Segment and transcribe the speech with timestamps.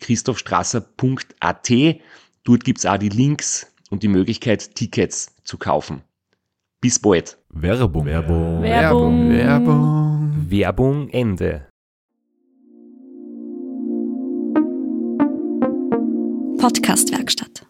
[0.00, 1.70] www.christophstrasser.at.
[2.44, 6.02] Dort gibt's auch die Links und die Möglichkeit, Tickets zu kaufen.
[6.80, 7.38] Bis bald.
[7.50, 8.06] Werbung.
[8.06, 8.62] Werbung.
[8.62, 9.30] Werbung.
[9.30, 10.46] Werbung.
[10.48, 11.66] Werbung Ende.
[16.58, 17.66] Podcastwerkstatt.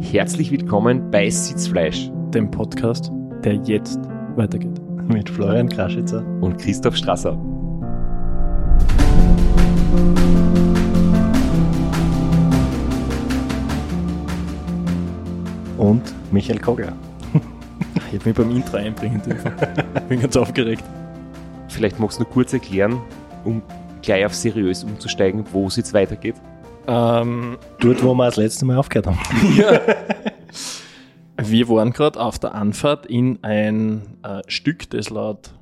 [0.00, 3.10] Herzlich willkommen bei Sitzfleisch dem Podcast,
[3.44, 3.98] der jetzt
[4.36, 4.80] weitergeht.
[5.08, 6.24] Mit Florian Kraschitzer.
[6.40, 7.57] und Christoph Strasser.
[15.78, 16.92] Und Michael Kogler.
[18.10, 19.52] Ich habe mich beim Intro einbringen dürfen.
[20.08, 20.82] Bin ganz aufgeregt.
[21.68, 23.00] Vielleicht magst du nur kurz erklären,
[23.44, 23.62] um
[24.02, 26.34] gleich auf seriös umzusteigen, wo es jetzt weitergeht.
[26.86, 29.18] Ähm, Dort, wo wir das letzte Mal aufgehört haben.
[31.36, 35.52] wir waren gerade auf der Anfahrt in ein äh, Stück, das laut.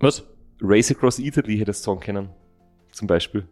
[0.00, 0.22] Was?
[0.60, 2.28] Race Across Italy hättest du sagen können.
[2.92, 3.48] Zum Beispiel.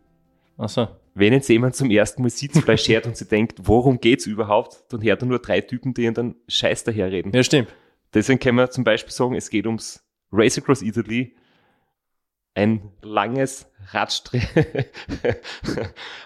[0.59, 0.89] Achso.
[1.15, 5.03] Wenn jetzt jemand zum ersten Mal Sitzfleisch hört und sich denkt, worum geht's überhaupt, dann
[5.03, 7.33] hört er nur drei Typen, die ihn dann Scheiß daherreden.
[7.33, 7.75] Ja, stimmt.
[8.15, 11.35] Deswegen können wir zum Beispiel sagen, es geht ums Race Across Italy.
[12.55, 14.41] Ein langes Radstre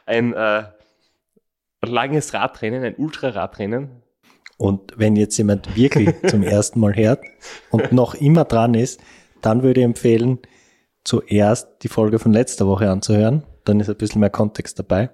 [0.06, 0.62] ein äh,
[1.82, 4.02] langes Radrennen, ein Ultraradrennen.
[4.56, 7.24] Und wenn jetzt jemand wirklich zum ersten Mal hört
[7.70, 9.00] und noch immer dran ist,
[9.40, 10.38] dann würde ich empfehlen,
[11.02, 13.44] zuerst die Folge von letzter Woche anzuhören.
[13.64, 15.10] Dann ist ein bisschen mehr Kontext dabei.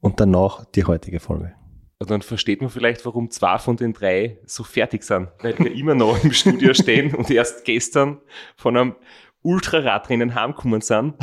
[0.00, 1.54] Und danach die heutige Folge.
[1.98, 5.28] Und dann versteht man vielleicht, warum zwei von den drei so fertig sind.
[5.40, 8.20] Weil wir immer noch im Studio stehen und erst gestern
[8.56, 8.94] von einem
[9.42, 11.14] Ultraradrennen heimgekommen sind.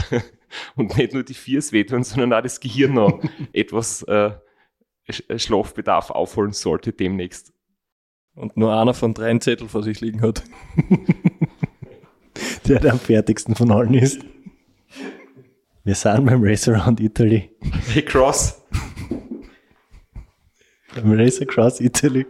[0.76, 3.22] Und nicht nur die Viers wehtun, sondern auch das Gehirn noch
[3.54, 4.32] etwas äh,
[5.10, 7.52] Sch- Schlafbedarf aufholen sollte demnächst.
[8.36, 10.44] Und nur einer von drei Zettel vor sich liegen hat.
[12.68, 14.22] Der, der am fertigsten von allen ist.
[15.84, 17.50] Wir sind beim Race Around Italy.
[17.88, 18.62] Hey Cross,
[20.96, 22.26] Beim Race Across Italy.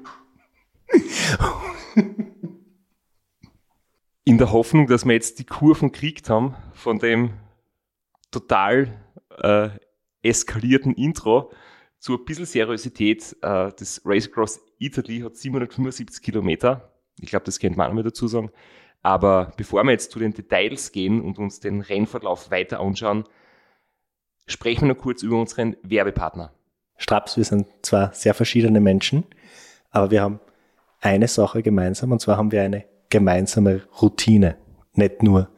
[4.24, 7.34] in der Hoffnung, dass wir jetzt die Kurven gekriegt haben von dem
[8.32, 9.02] total
[9.42, 9.70] äh,
[10.22, 11.52] eskalierten Intro
[11.98, 13.36] zu ein bisschen Seriosität.
[13.42, 16.94] Äh, das Race Across Italy hat 775 Kilometer.
[17.20, 18.52] Ich glaube, das kennt man auch noch mal dazu sagen.
[19.02, 23.24] Aber bevor wir jetzt zu den Details gehen und uns den Rennverlauf weiter anschauen,
[24.50, 26.52] sprechen wir noch kurz über unseren Werbepartner.
[26.98, 29.24] Straps, wir sind zwar sehr verschiedene Menschen,
[29.92, 30.40] aber wir haben
[31.00, 34.58] eine Sache gemeinsam und zwar haben wir eine gemeinsame Routine.
[34.94, 35.50] Nicht nur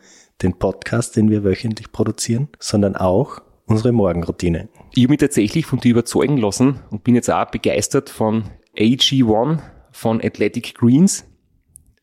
[0.44, 4.69] den Podcast, den wir wöchentlich produzieren, sondern auch unsere Morgenroutine.
[4.94, 8.44] Ich habe mich tatsächlich von dir überzeugen lassen und bin jetzt auch begeistert von
[8.78, 9.59] AG1
[9.91, 11.25] von Athletic Greens.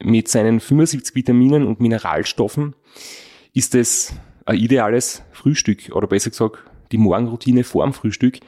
[0.01, 2.75] Mit seinen 75 Vitaminen und Mineralstoffen
[3.53, 6.59] ist es ein ideales Frühstück oder besser gesagt
[6.93, 8.39] die Morgenroutine vor dem Frühstück.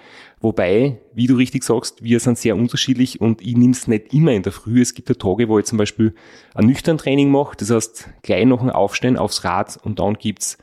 [0.41, 4.33] Wobei, wie du richtig sagst, wir sind sehr unterschiedlich und ich nehme es nicht immer
[4.33, 4.81] in der Früh.
[4.81, 6.15] Es gibt ja Tage, wo ich zum Beispiel
[6.55, 7.57] ein nüchtern Training mache.
[7.57, 10.59] Das heißt, gleich nach dem Aufstehen aufs Rad und dann gibt's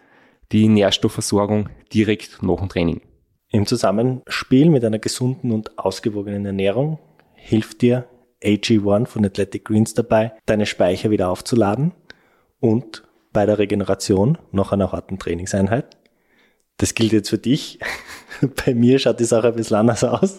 [0.52, 3.02] die Nährstoffversorgung direkt nach dem Training.
[3.50, 7.00] Im Zusammenspiel mit einer gesunden und ausgewogenen Ernährung
[7.34, 8.08] hilft dir
[8.44, 11.94] AG1 von Athletic Greens dabei, deine Speicher wieder aufzuladen
[12.60, 13.04] und
[13.34, 15.98] bei der Regeneration nach einer harten Trainingseinheit.
[16.78, 17.80] Das gilt jetzt für dich.
[18.66, 20.38] Bei mir schaut die Sache ein bisschen anders aus.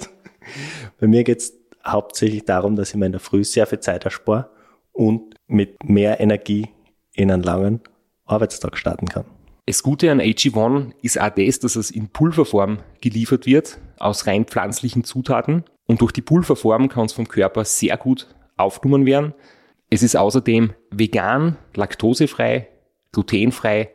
[0.99, 1.53] Bei mir geht es
[1.85, 4.51] hauptsächlich darum, dass ich mir in der Früh sehr viel Zeit erspare
[4.93, 6.69] und mit mehr Energie
[7.15, 7.81] in einen langen
[8.25, 9.25] Arbeitstag starten kann.
[9.67, 14.47] Das Gute an AG1 ist auch das, dass es in Pulverform geliefert wird, aus rein
[14.47, 15.65] pflanzlichen Zutaten.
[15.87, 19.35] Und durch die Pulverform kann es vom Körper sehr gut aufgenommen werden.
[19.91, 22.69] Es ist außerdem vegan, laktosefrei,
[23.13, 23.91] glutenfrei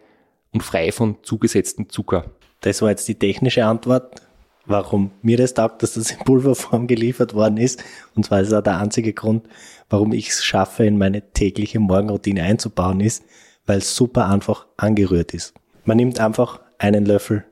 [0.54, 2.32] und frei von zugesetzten Zucker.
[2.62, 4.22] Das war jetzt die technische Antwort.
[4.66, 7.84] warum mir das taugt, dass das in Pulverform geliefert worden ist.
[8.16, 9.48] Und zwar ist auch der einzige Grund,
[9.90, 13.24] warum ich es schaffe, in meine tägliche Morgenroutine einzubauen, ist,
[13.66, 15.54] weil es super einfach angerührt ist.
[15.84, 17.44] Man nimmt einfach einen Löffel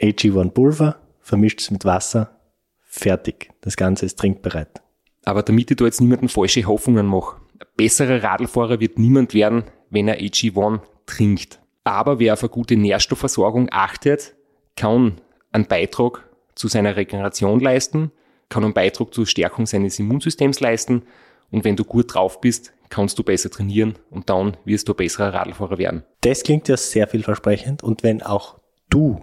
[0.00, 2.38] AG1 Pulver, vermischt es mit Wasser,
[2.82, 3.50] fertig.
[3.62, 4.82] Das Ganze ist trinkbereit.
[5.24, 9.64] Aber damit ich da jetzt niemanden falsche Hoffnungen mache, ein besserer Radlfahrer wird niemand werden,
[9.90, 11.60] wenn er AG1 trinkt.
[11.88, 14.34] Aber wer auf eine gute Nährstoffversorgung achtet,
[14.76, 18.12] kann einen Beitrag zu seiner Regeneration leisten,
[18.50, 21.04] kann einen Beitrag zur Stärkung seines Immunsystems leisten
[21.50, 24.96] und wenn du gut drauf bist, kannst du besser trainieren und dann wirst du ein
[24.96, 26.04] besserer Radlfahrer werden.
[26.20, 28.58] Das klingt ja sehr vielversprechend und wenn auch
[28.90, 29.22] du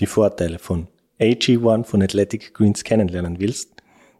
[0.00, 0.88] die Vorteile von
[1.20, 3.70] AG1 von Athletic Greens kennenlernen willst,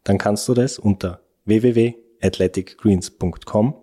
[0.04, 3.74] dann kannst du das unter www.athleticgreens.com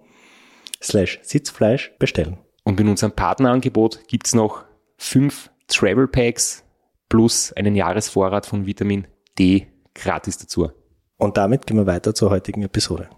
[0.81, 2.37] slash Sitzfleisch bestellen.
[2.63, 4.63] Und in unserem Partnerangebot gibt's noch
[4.97, 6.63] fünf Travel Packs
[7.09, 10.71] plus einen Jahresvorrat von Vitamin D gratis dazu.
[11.17, 13.09] Und damit gehen wir weiter zur heutigen Episode.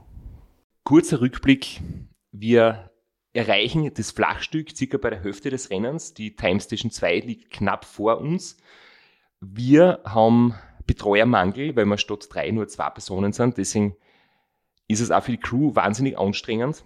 [0.84, 1.82] Kurzer Rückblick.
[2.32, 2.90] Wir
[3.34, 6.14] erreichen das Flachstück circa bei der Hälfte des Rennens.
[6.14, 8.58] Die Time Station 2 liegt knapp vor uns.
[9.40, 10.56] Wir haben
[10.86, 13.58] Betreuermangel, weil wir statt drei nur zwei Personen sind.
[13.58, 13.96] Deswegen
[14.88, 16.84] ist es auch für die Crew wahnsinnig anstrengend.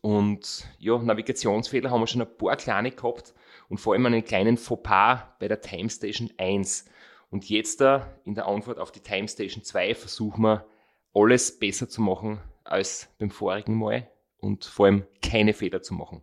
[0.00, 3.34] Und ja, Navigationsfehler haben wir schon ein paar kleine gehabt
[3.68, 6.86] und vor allem einen kleinen Fauxpas bei der Time Station 1.
[7.30, 10.66] Und jetzt da in der Antwort auf die Time Station 2 versuchen wir
[11.14, 16.22] alles besser zu machen als beim vorigen Mal und vor allem keine Fehler zu machen.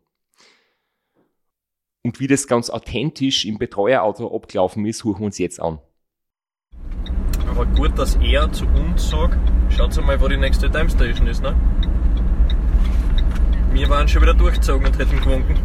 [2.04, 5.80] Und wie das ganz authentisch im Betreuerauto abgelaufen ist, suchen wir uns jetzt an.
[7.50, 9.38] Aber gut, dass er zu uns sagt,
[9.70, 11.56] schaut mal, wo die nächste Time Station ist, ne?
[13.74, 15.56] Wir waren schon wieder durchgezogen und hätten gewunken.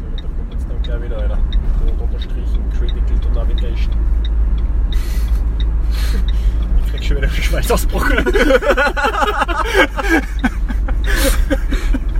[0.00, 1.36] So, da kommt jetzt dann gleich wieder einer.
[1.36, 3.94] Rot unterstrichen, critical to navigation.
[6.84, 8.10] Ich krieg schon wieder einen Schweißausbruch.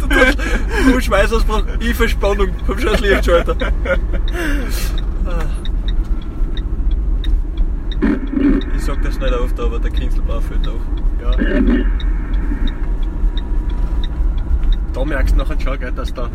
[0.87, 2.50] du, Schweißausbruch, ich Verspannung.
[2.67, 3.56] Komm schon das Lichtschalter.
[8.77, 10.81] Ich sag das nicht oft, aber der Kinzelbau fällt auf.
[11.23, 11.31] Ja.
[14.93, 16.29] Da merkst du nachher schon, gell, dass da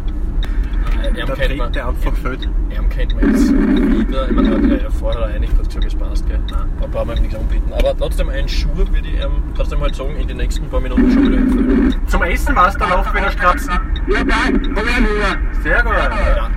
[1.03, 2.49] Er der kennt man, dritte einfach fällt.
[2.69, 4.29] er kennt man jetzt wieder.
[4.29, 6.39] Ich meine, er hat ja vorher eigentlich gesagt, es passt, gell?
[6.51, 7.71] Nein, da brauchen wir ihm nichts anbieten.
[7.73, 11.11] Aber trotzdem, ein Schuh würde ich ihm trotzdem halt sagen, in den nächsten paar Minuten
[11.11, 11.95] schon wieder empfehlen.
[12.07, 13.73] Zum Essen warst du dann auch wieder stratzen.
[14.07, 15.61] Ja, dann, komm her, Bruder.
[15.63, 15.91] Sehr gut.
[15.93, 16.49] Ja.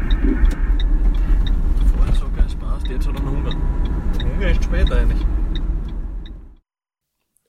[1.97, 3.50] Vorher er, es passt, jetzt hat er noch Hunger.
[4.20, 5.26] Der Hunger ist später eigentlich.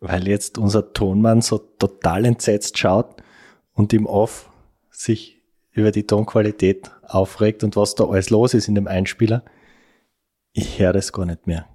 [0.08, 3.24] Weil jetzt unser Tonmann so total entsetzt schaut
[3.74, 4.52] und im Off
[4.92, 5.42] sich
[5.72, 9.44] über die Tonqualität aufregt und was da alles los ist in dem Einspieler.
[10.54, 11.68] Ich höre das gar nicht mehr.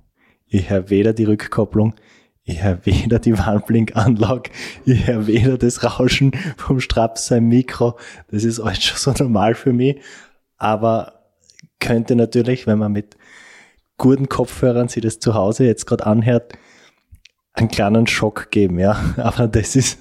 [0.47, 1.97] Ich höre weder die Rückkopplung,
[2.45, 4.51] ich höre weder die Warnblinkanlage,
[4.85, 7.99] ich höre weder das Rauschen vom Straps sein Mikro.
[8.31, 10.01] Das ist alles schon so normal für mich.
[10.57, 11.25] Aber
[11.81, 13.17] könnte natürlich, wenn man mit
[13.99, 16.53] guten Kopfhörern sich das zu Hause jetzt gerade anhört,
[17.61, 18.93] einen kleinen Schock geben, ja.
[19.17, 19.99] Aber das ist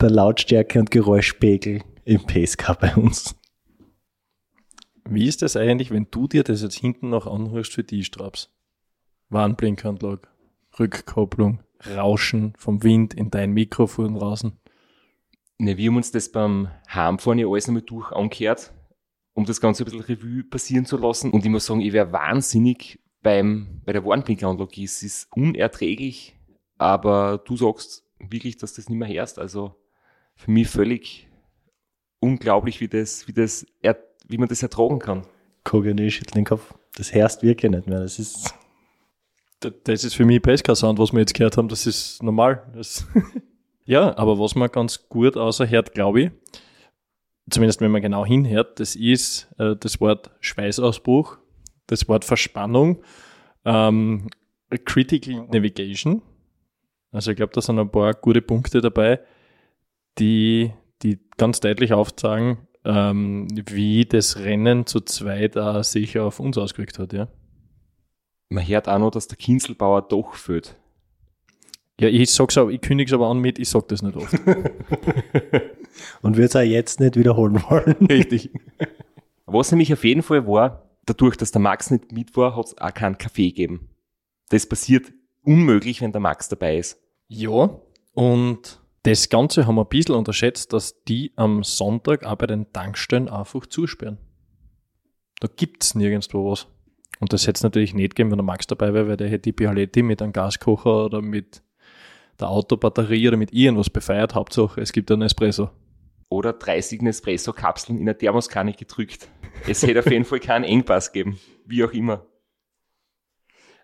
[0.00, 3.34] der Lautstärke und Geräuschpegel im PSK bei uns.
[5.08, 8.50] Wie ist das eigentlich, wenn du dir das jetzt hinten noch anhörst für die Straps?
[9.28, 10.28] Warnblinkanlage,
[10.78, 11.60] Rückkopplung,
[11.94, 14.58] Rauschen vom Wind in dein Mikrofon draußen.
[15.58, 18.72] Ne, wir haben uns das beim Heimfahren ja alles nochmal durch angehört,
[19.34, 21.30] um das Ganze ein bisschen Revue passieren zu lassen.
[21.30, 24.82] Und ich muss sagen, ich wäre wahnsinnig beim, bei der Warnblinkanlage.
[24.82, 26.35] Es ist unerträglich,
[26.78, 29.38] aber du sagst wirklich, dass das nicht mehr hörst.
[29.38, 29.74] Also
[30.34, 31.28] für mich völlig
[32.20, 35.26] unglaublich, wie das, wie das, er, wie man das ertragen kann.
[35.64, 36.74] Kogeni schüttelt den Kopf.
[36.96, 38.00] Das hörst wirklich nicht mehr.
[38.00, 38.54] Das ist,
[39.60, 41.68] Das ist für mich Pesca-Sound, was wir jetzt gehört haben.
[41.68, 42.70] Das ist normal.
[42.74, 43.06] Das
[43.84, 46.30] ja, aber was man ganz gut außerhört, glaube ich,
[47.50, 51.38] zumindest wenn man genau hinhört, das ist äh, das Wort Schweißausbruch,
[51.86, 53.02] das Wort Verspannung,
[53.64, 54.28] ähm,
[54.84, 56.22] Critical Navigation.
[57.16, 59.20] Also ich glaube, da sind ein paar gute Punkte dabei,
[60.18, 60.70] die,
[61.02, 66.98] die ganz deutlich aufzeigen, ähm, wie das Rennen zu zweit auch sich auf uns ausgewirkt
[66.98, 67.28] hat, ja.
[68.50, 70.76] Man hört auch noch, dass der Kinzelbauer doch fehlt.
[71.98, 74.34] Ja, ich sag's aber, ich kündige es aber an mit, ich sag das nicht oft.
[76.20, 77.96] und würde es auch jetzt nicht wiederholen wollen.
[78.10, 78.50] Richtig.
[79.46, 82.78] Was nämlich auf jeden Fall war, dadurch, dass der Max nicht mit war, hat es
[82.78, 83.88] auch keinen Kaffee gegeben.
[84.50, 87.00] Das passiert unmöglich, wenn der Max dabei ist.
[87.28, 87.80] Ja,
[88.14, 92.72] und das Ganze haben wir ein bisschen unterschätzt, dass die am Sonntag auch bei den
[92.72, 94.18] Tankstellen einfach zusperren.
[95.40, 96.66] Da gibt's nirgendwo was.
[97.20, 99.42] Und das hätte es natürlich nicht gegeben, wenn der Max dabei wäre, weil der hätte
[99.42, 101.62] die Bialetti mit einem Gaskocher oder mit
[102.40, 104.34] der Autobatterie oder mit irgendwas befeiert.
[104.34, 105.70] Hauptsache, es gibt einen Espresso.
[106.28, 109.28] Oder 30 Nespresso-Kapseln in eine Thermoskanne gedrückt.
[109.66, 111.38] Es hätte auf jeden Fall keinen Engpass geben.
[111.64, 112.26] Wie auch immer.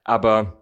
[0.05, 0.62] Aber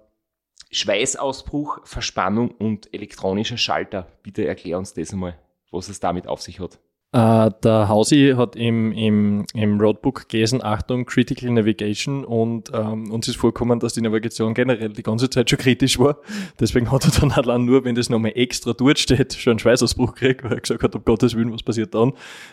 [0.70, 5.38] Schweißausbruch, Verspannung und elektronischer Schalter, bitte erklär uns das einmal,
[5.70, 6.78] was es damit auf sich hat.
[7.12, 13.26] Äh, der Hausi hat im, im, im Roadbook gelesen, Achtung, Critical Navigation und ähm, uns
[13.26, 16.18] ist vorgekommen, dass die Navigation generell die ganze Zeit schon kritisch war.
[16.60, 20.14] Deswegen hat er dann allein nur, wenn das nochmal extra dort steht, schon einen Schweißausbruch
[20.14, 22.12] gekriegt, weil er gesagt hat, um Gottes Willen, was passiert dann?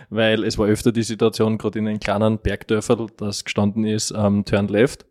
[0.10, 4.44] Weil es war öfter die Situation, gerade in den kleinen Bergdörfern, das gestanden ist, ähm,
[4.44, 5.06] Turn Left.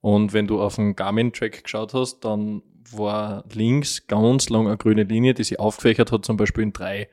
[0.00, 2.62] Und wenn du auf den Garmin-Track geschaut hast, dann
[2.92, 7.08] war links ganz lang eine grüne Linie, die sich aufgefächert hat, zum Beispiel in drei.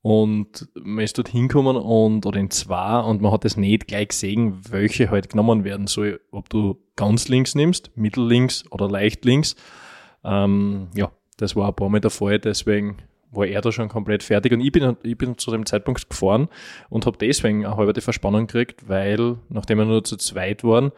[0.00, 4.08] Und man ist dort hinkommen und, oder in zwei und man hat es nicht gleich
[4.08, 6.20] gesehen, welche halt genommen werden soll.
[6.32, 9.54] Ob du ganz links nimmst, mittellinks oder leicht links.
[10.24, 12.96] Ähm, ja, das war ein paar der Fall, deswegen
[13.30, 16.48] war er da schon komplett fertig und ich bin, ich bin zu dem Zeitpunkt gefahren
[16.90, 20.92] und habe deswegen eine halbe Verspannung gekriegt, weil, nachdem wir nur zu zweit waren,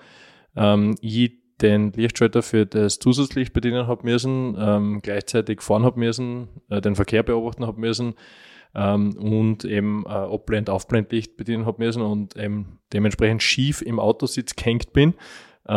[0.57, 6.49] ähm, ich den Lichtschalter für das Zusatzlicht bedienen habe müssen, ähm, gleichzeitig fahren habe müssen,
[6.69, 8.15] äh, den Verkehr beobachten habe müssen,
[8.75, 14.57] ähm, und eben äh, Abblend, Aufblendlicht bedienen habe müssen und eben dementsprechend schief im Autositz
[14.57, 15.15] gehängt bin.
[15.69, 15.73] Äh,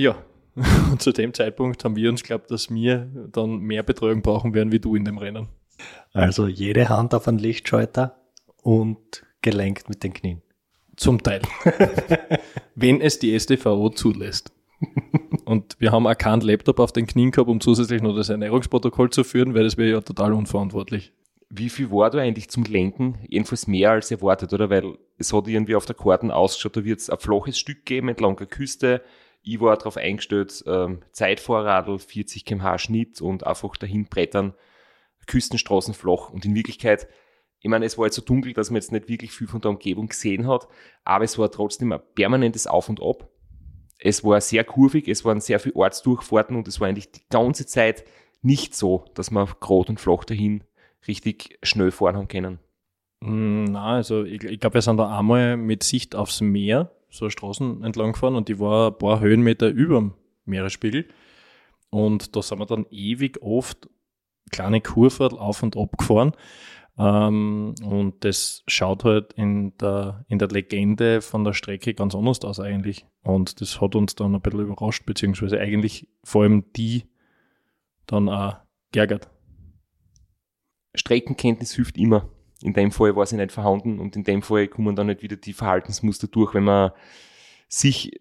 [0.00, 0.16] ja,
[0.90, 4.72] und zu dem Zeitpunkt haben wir uns glaubt, dass wir dann mehr Betreuung brauchen werden
[4.72, 5.48] wie du in dem Rennen.
[6.12, 8.20] Also jede Hand auf einen Lichtschalter
[8.62, 10.42] und gelenkt mit den Knien.
[10.96, 11.42] Zum Teil.
[12.74, 14.52] Wenn es die STVO zulässt.
[15.44, 19.10] Und wir haben auch keinen Laptop auf den Knien gehabt, um zusätzlich noch das Ernährungsprotokoll
[19.10, 21.12] zu führen, weil das wäre ja total unverantwortlich
[21.54, 23.18] wie viel war da eigentlich zum Lenken?
[23.28, 24.70] Jedenfalls mehr als erwartet, oder?
[24.70, 28.08] Weil es hat irgendwie auf der Karten ausgeschaut, da wird es ein flaches Stück geben
[28.08, 29.02] entlang der Küste.
[29.42, 34.54] Ich war darauf eingestellt, ähm, Zeitvorradl, 40 kmh Schnitt und einfach dahin brettern,
[35.26, 36.30] Küstenstraßen flach.
[36.30, 37.06] Und in Wirklichkeit,
[37.62, 39.70] ich meine, es war jetzt so dunkel, dass man jetzt nicht wirklich viel von der
[39.70, 40.66] Umgebung gesehen hat,
[41.04, 43.28] aber es war trotzdem ein permanentes Auf und Ab.
[43.98, 47.64] Es war sehr kurvig, es waren sehr viele Ortsdurchfahrten und es war eigentlich die ganze
[47.64, 48.04] Zeit
[48.42, 50.64] nicht so, dass man gerade und flach dahin
[51.06, 52.58] richtig schnell fahren haben können?
[53.22, 57.30] Hm, na, also ich, ich glaube, wir sind da einmal mit Sicht aufs Meer so
[57.30, 60.14] Straßen entlang gefahren und die war ein paar Höhenmeter über dem
[60.46, 61.06] Meeresspiegel.
[61.90, 63.88] Und da sind wir dann ewig oft
[64.50, 66.32] kleine Kurven auf und ab gefahren.
[66.98, 72.40] Ähm, und das schaut halt in der, in der Legende von der Strecke ganz anders
[72.42, 73.06] aus eigentlich.
[73.22, 77.04] Und das hat uns dann ein bisschen überrascht, beziehungsweise eigentlich vor allem die
[78.06, 78.56] dann auch
[78.92, 79.30] geärgert.
[80.94, 82.28] Streckenkenntnis hilft immer.
[82.60, 85.36] In dem Fall war sie nicht vorhanden und in dem Fall kommen dann nicht wieder
[85.36, 86.92] die Verhaltensmuster durch, wenn man
[87.68, 88.12] sich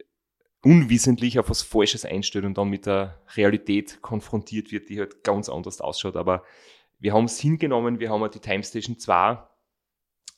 [0.64, 5.50] unwissentlich auf was Falsches einstellt und dann mit der Realität konfrontiert wird, die halt ganz
[5.50, 6.16] anders ausschaut.
[6.16, 6.44] Aber
[7.02, 9.38] wir haben es hingenommen, wir haben die Time Station 2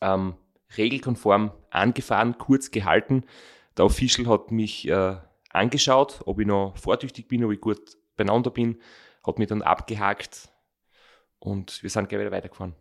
[0.01, 0.33] ähm,
[0.75, 3.23] regelkonform angefahren, kurz gehalten.
[3.77, 5.17] Der Official hat mich äh,
[5.51, 8.79] angeschaut, ob ich noch vortüchtig bin, ob ich gut beieinander bin,
[9.23, 10.49] hat mich dann abgehakt,
[11.43, 12.73] und wir sind gleich wieder weitergefahren.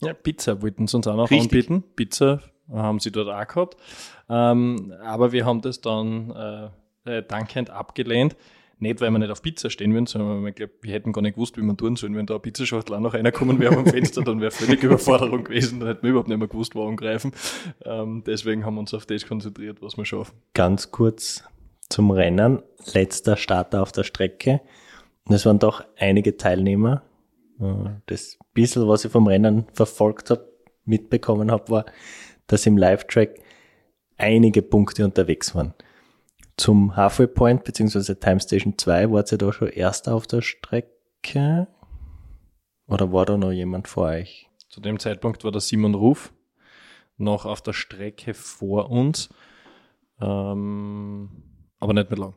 [0.00, 1.68] Ja, Pizza wollten sie uns auch noch Richtig.
[1.68, 1.84] anbieten.
[1.94, 2.40] Pizza
[2.72, 3.76] haben sie dort auch gehabt.
[4.28, 6.30] Ähm, aber wir haben das dann
[7.04, 8.34] äh, äh, dankend abgelehnt.
[8.78, 11.22] Nicht, weil wir nicht auf Pizza stehen würden, sondern weil ich glaube, wir hätten gar
[11.22, 12.14] nicht gewusst, wie man tun sollen.
[12.14, 15.80] Wenn da eine Pizzaschachtel auch noch reinkommen wäre am Fenster, dann wäre völlig Überforderung gewesen.
[15.80, 17.32] Dann hätten wir überhaupt nicht mehr gewusst, wo angreifen.
[17.84, 20.34] Ähm, deswegen haben wir uns auf das konzentriert, was wir schaffen.
[20.52, 21.42] Ganz kurz
[21.88, 22.62] zum Rennen.
[22.92, 24.60] Letzter Starter auf der Strecke.
[25.24, 27.02] Und es waren doch einige Teilnehmer,
[28.06, 30.46] das bisschen, was ich vom Rennen verfolgt habe,
[30.84, 31.86] mitbekommen habe, war,
[32.46, 33.40] dass im Live-Track
[34.18, 35.74] einige Punkte unterwegs waren.
[36.56, 38.14] Zum Halfway Point bzw.
[38.14, 41.68] Time Station 2 war ihr da schon erster auf der Strecke?
[42.86, 44.48] Oder war da noch jemand vor euch?
[44.68, 46.32] Zu dem Zeitpunkt war der Simon Ruf
[47.18, 49.30] noch auf der Strecke vor uns,
[50.20, 51.30] ähm,
[51.78, 52.34] aber nicht mehr lang.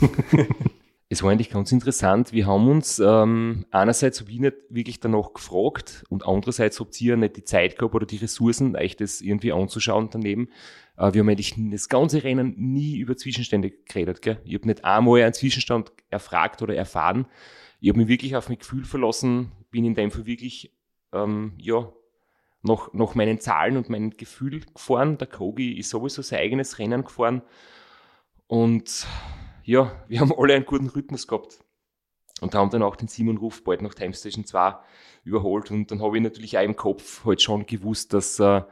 [1.12, 2.32] es war eigentlich ganz interessant.
[2.32, 7.16] Wir haben uns ähm, einerseits habe ich nicht wirklich danach gefragt und andererseits habt ihr
[7.16, 10.50] nicht die Zeit gehabt oder die Ressourcen, euch das irgendwie anzuschauen daneben.
[10.96, 14.22] Äh, wir haben eigentlich das ganze Rennen nie über Zwischenstände geredet.
[14.22, 14.40] Gell?
[14.44, 17.26] Ich habe nicht einmal einen Zwischenstand erfragt oder erfahren.
[17.80, 20.72] Ich habe mich wirklich auf mein Gefühl verlassen, bin in dem Fall wirklich
[21.12, 21.92] ähm, ja,
[22.62, 25.18] nach, nach meinen Zahlen und meinem Gefühl gefahren.
[25.18, 27.42] Der Kogi ist sowieso sein eigenes Rennen gefahren
[28.46, 29.08] und
[29.70, 31.60] ja, wir haben alle einen guten Rhythmus gehabt.
[32.40, 34.74] Und haben dann auch den Simon Ruf bald nach Time Station 2
[35.24, 35.70] überholt.
[35.70, 38.62] Und dann habe ich natürlich auch im Kopf halt schon gewusst, dass äh,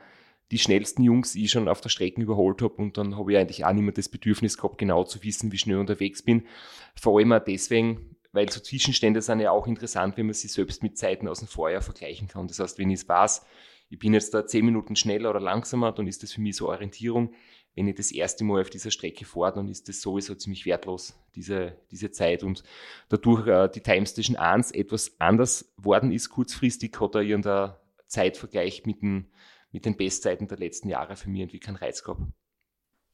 [0.51, 3.67] die schnellsten Jungs ich schon auf der Strecke überholt habe und dann habe ich eigentlich
[3.67, 6.47] auch nicht mehr das Bedürfnis gehabt, genau zu wissen, wie schnell unterwegs bin.
[6.95, 10.83] Vor allem auch deswegen, weil so Zwischenstände sind ja auch interessant, wenn man sie selbst
[10.83, 12.49] mit Zeiten aus dem Vorjahr vergleichen kann.
[12.49, 13.45] Das heißt, wenn ich es weiß,
[13.91, 16.69] ich bin jetzt da zehn Minuten schneller oder langsamer, dann ist das für mich so
[16.69, 17.35] Orientierung.
[17.75, 21.15] Wenn ich das erste Mal auf dieser Strecke fahre, dann ist das sowieso ziemlich wertlos,
[21.37, 22.43] diese, diese Zeit.
[22.43, 22.65] Und
[23.09, 27.75] dadurch äh, die Time Station 1 etwas anders worden ist, kurzfristig hat er irgendein
[28.09, 29.27] Zeitvergleich mit den,
[29.71, 32.23] mit den Bestzeiten der letzten Jahre für mich irgendwie keinen Reiz gehabt.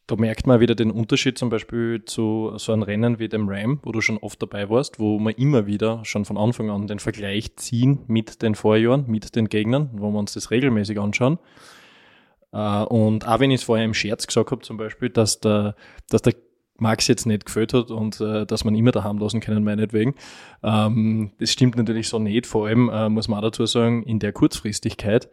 [0.07, 3.81] Da merkt man wieder den Unterschied zum Beispiel zu so einem Rennen wie dem Ram,
[3.85, 6.99] wo du schon oft dabei warst, wo wir immer wieder schon von Anfang an den
[6.99, 11.39] Vergleich ziehen mit den Vorjahren, mit den Gegnern, wo wir uns das regelmäßig anschauen.
[12.55, 15.75] Äh, und auch wenn ich es vorher im Scherz gesagt habe, zum Beispiel, dass der,
[16.09, 16.35] dass der
[16.77, 20.15] Max jetzt nicht gefällt hat und äh, dass man immer daheim lassen können, meinetwegen.
[20.63, 22.47] Ähm, das stimmt natürlich so nicht.
[22.47, 25.29] Vor allem äh, muss man auch dazu sagen, in der Kurzfristigkeit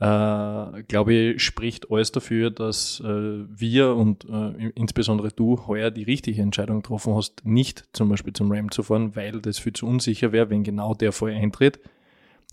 [0.00, 6.04] äh, glaube ich, spricht alles dafür, dass äh, wir und äh, insbesondere du heuer die
[6.04, 9.86] richtige Entscheidung getroffen hast, nicht zum Beispiel zum Ram zu fahren, weil das viel zu
[9.86, 11.80] unsicher wäre, wenn genau der vorher eintritt,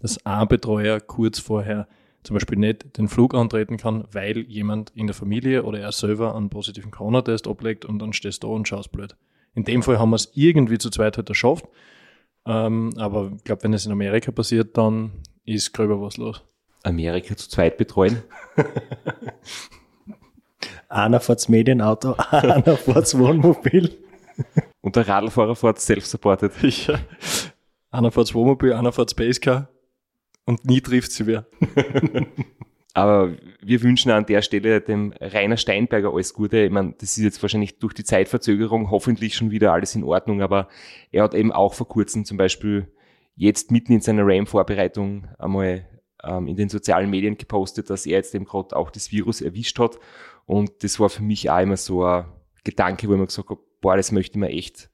[0.01, 1.87] dass ein Betreuer kurz vorher
[2.23, 6.35] zum Beispiel nicht den Flug antreten kann, weil jemand in der Familie oder er selber
[6.35, 9.15] einen positiven Corona-Test ablegt und dann stehst du da und schaust blöd.
[9.55, 11.65] In dem Fall haben wir es irgendwie zu zweit halt geschafft.
[12.45, 15.11] Ähm, aber ich glaube, wenn es in Amerika passiert, dann
[15.45, 16.43] ist gröber was los.
[16.83, 18.21] Amerika zu zweit betreuen.
[20.89, 23.97] einer fährt's Medienauto, einer fährt's Wohnmobil.
[24.81, 26.51] Und der Radlfahrer fährt self-supported.
[26.87, 26.99] Ja.
[27.89, 29.69] Einer fährt Wohnmobil, einer fährt Spacecar
[30.47, 31.45] und nie trifft sie wer.
[32.93, 36.63] Aber wir wünschen an der Stelle dem Rainer Steinberger alles Gute.
[36.63, 40.41] Ich meine, das ist jetzt wahrscheinlich durch die Zeitverzögerung hoffentlich schon wieder alles in Ordnung,
[40.41, 40.67] aber
[41.11, 42.91] er hat eben auch vor kurzem zum Beispiel
[43.35, 45.85] jetzt mitten in seiner RAM-Vorbereitung einmal
[46.23, 49.77] ähm, in den sozialen Medien gepostet, dass er jetzt eben gerade auch das Virus erwischt
[49.77, 49.99] hat.
[50.47, 52.25] Und das war für mich auch immer so ein
[52.63, 54.89] Gedanke, wo ich mir gesagt habe, boah, das möchte ich mir echt,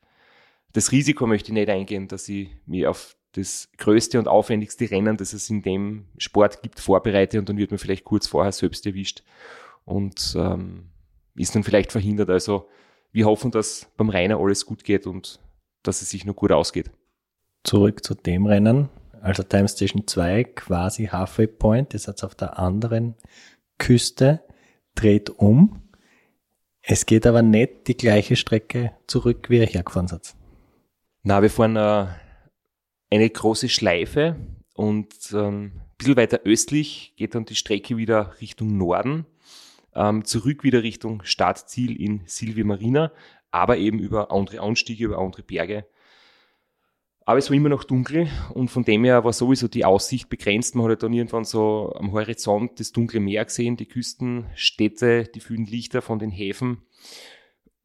[0.73, 5.17] das Risiko möchte ich nicht eingehen, dass ich mich auf das größte und aufwendigste Rennen,
[5.17, 8.85] das es in dem Sport gibt, vorbereite und dann wird man vielleicht kurz vorher selbst
[8.85, 9.23] erwischt
[9.85, 10.89] und ähm,
[11.35, 12.29] ist dann vielleicht verhindert.
[12.29, 12.69] Also
[13.11, 15.39] wir hoffen, dass beim Rainer alles gut geht und
[15.81, 16.91] dass es sich noch gut ausgeht.
[17.63, 18.89] Zurück zu dem Rennen,
[19.21, 23.15] also Time Station 2, quasi Halfway Point, ist jetzt auf der anderen
[23.77, 24.41] Küste,
[24.95, 25.81] dreht um.
[26.81, 30.35] Es geht aber nicht die gleiche Strecke zurück, wie ihr hergefahren seid.
[31.23, 32.07] Na, wir fahren äh,
[33.13, 34.35] eine große Schleife
[34.73, 39.25] und ähm, ein bisschen weiter östlich geht dann die Strecke wieder Richtung Norden,
[39.93, 43.11] ähm, zurück wieder Richtung Startziel in Silvia Marina,
[43.51, 45.85] aber eben über andere Anstiege, über andere Berge
[47.25, 50.75] aber es war immer noch dunkel und von dem her war sowieso die Aussicht begrenzt.
[50.75, 55.65] Man hat dann irgendwann so am Horizont das dunkle Meer gesehen, die Küstenstädte, die vielen
[55.65, 56.81] Lichter von den Häfen.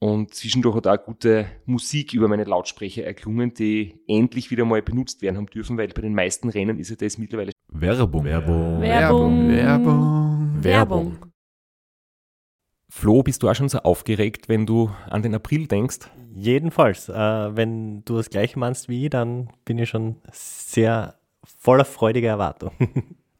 [0.00, 5.22] Und zwischendurch hat auch gute Musik über meine Lautsprecher erklungen, die endlich wieder mal benutzt
[5.22, 7.52] werden haben dürfen, weil bei den meisten Rennen ist ja das mittlerweile.
[7.68, 8.24] Werbung.
[8.24, 8.80] Werbung.
[8.80, 9.48] Werbung.
[9.48, 10.62] Werbung.
[10.62, 11.18] Werbung.
[12.90, 16.08] Flo, bist du auch schon so aufgeregt, wenn du an den April denkst?
[16.32, 21.84] Jedenfalls, äh, wenn du das gleiche meinst wie ich, dann bin ich schon sehr voller
[21.84, 22.72] freudiger Erwartung.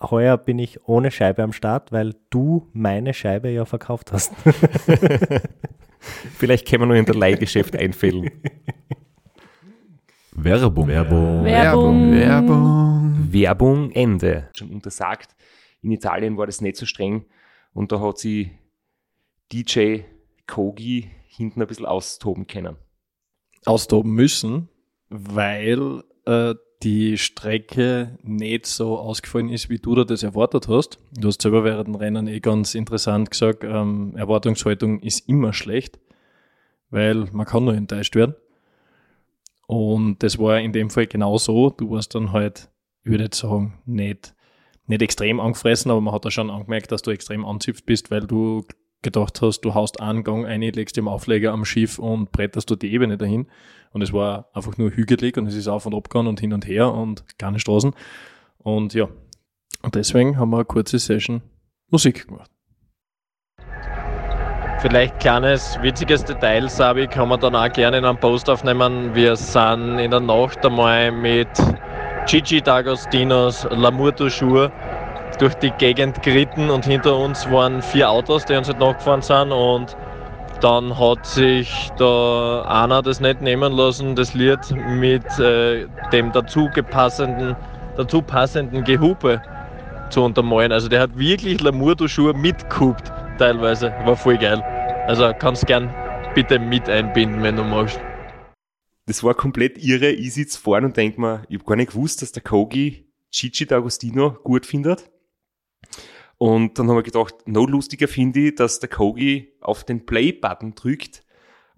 [0.00, 4.32] Heuer bin ich ohne Scheibe am Start, weil du meine Scheibe ja verkauft hast.
[6.36, 8.30] Vielleicht können wir nur in der Leihgeschäft einfällen.
[10.32, 10.86] Werbung.
[10.86, 11.44] Werbung.
[11.44, 12.12] Werbung.
[12.12, 13.32] Werbung.
[13.32, 14.48] Werbung Ende.
[14.56, 15.34] Schon untersagt.
[15.82, 17.24] In Italien war das nicht so streng
[17.72, 18.52] und da hat sie
[19.52, 20.00] DJ
[20.46, 22.76] Kogi hinten ein bisschen austoben können.
[23.64, 24.68] austoben müssen,
[25.08, 30.98] weil äh, die Strecke nicht so ausgefallen ist, wie du da das erwartet hast.
[31.12, 35.98] Du hast selber während dem Rennen eh ganz interessant gesagt, ähm, Erwartungshaltung ist immer schlecht,
[36.90, 38.34] weil man kann nur enttäuscht werden.
[39.66, 41.70] Und das war in dem Fall genauso.
[41.70, 42.70] Du warst dann halt,
[43.04, 44.34] ich würde jetzt sagen, nicht,
[44.86, 48.26] nicht extrem angefressen, aber man hat da schon angemerkt, dass du extrem anzipft bist, weil
[48.26, 48.64] du
[49.02, 52.76] gedacht hast, du haust einen Gang ein, legst den Aufleger am Schiff und bretterst du
[52.76, 53.46] die Ebene dahin.
[53.92, 56.52] Und es war einfach nur hügelig und es ist auf und ab gegangen und hin
[56.52, 57.94] und her und keine Straßen.
[58.58, 59.08] Und ja,
[59.82, 61.42] und deswegen haben wir eine kurze Session
[61.90, 62.50] Musik gemacht.
[64.80, 69.12] Vielleicht kleines witziges Detail, Sabi, kann man dann auch gerne in einem Post aufnehmen.
[69.12, 71.48] Wir sind in der Nacht einmal mit
[72.26, 74.70] Gigi D'Agostinos Lamurto Schuhe
[75.40, 79.50] durch die Gegend geritten und hinter uns waren vier Autos, die uns halt nachgefahren sind
[79.50, 79.96] und
[80.60, 86.68] dann hat sich da einer das nicht nehmen lassen, das Lied mit äh, dem dazu
[86.74, 87.56] gepassenden,
[87.96, 89.40] dazu passenden Gehupe
[90.10, 90.72] zu untermalen.
[90.72, 93.92] Also der hat wirklich Lamurto-Schuhe mitgehupt teilweise.
[94.04, 94.62] War voll geil.
[95.06, 95.94] Also kannst gern
[96.34, 98.00] bitte mit einbinden, wenn du magst.
[99.06, 100.10] Das war komplett irre.
[100.10, 103.64] Ich sitze vorne und denke mir, ich habe gar nicht gewusst, dass der Kogi Gigi
[103.64, 105.10] D'Agostino gut findet.
[106.38, 110.74] Und dann haben wir gedacht, no lustiger finde ich, dass der Kogi auf den Play-Button
[110.76, 111.22] drückt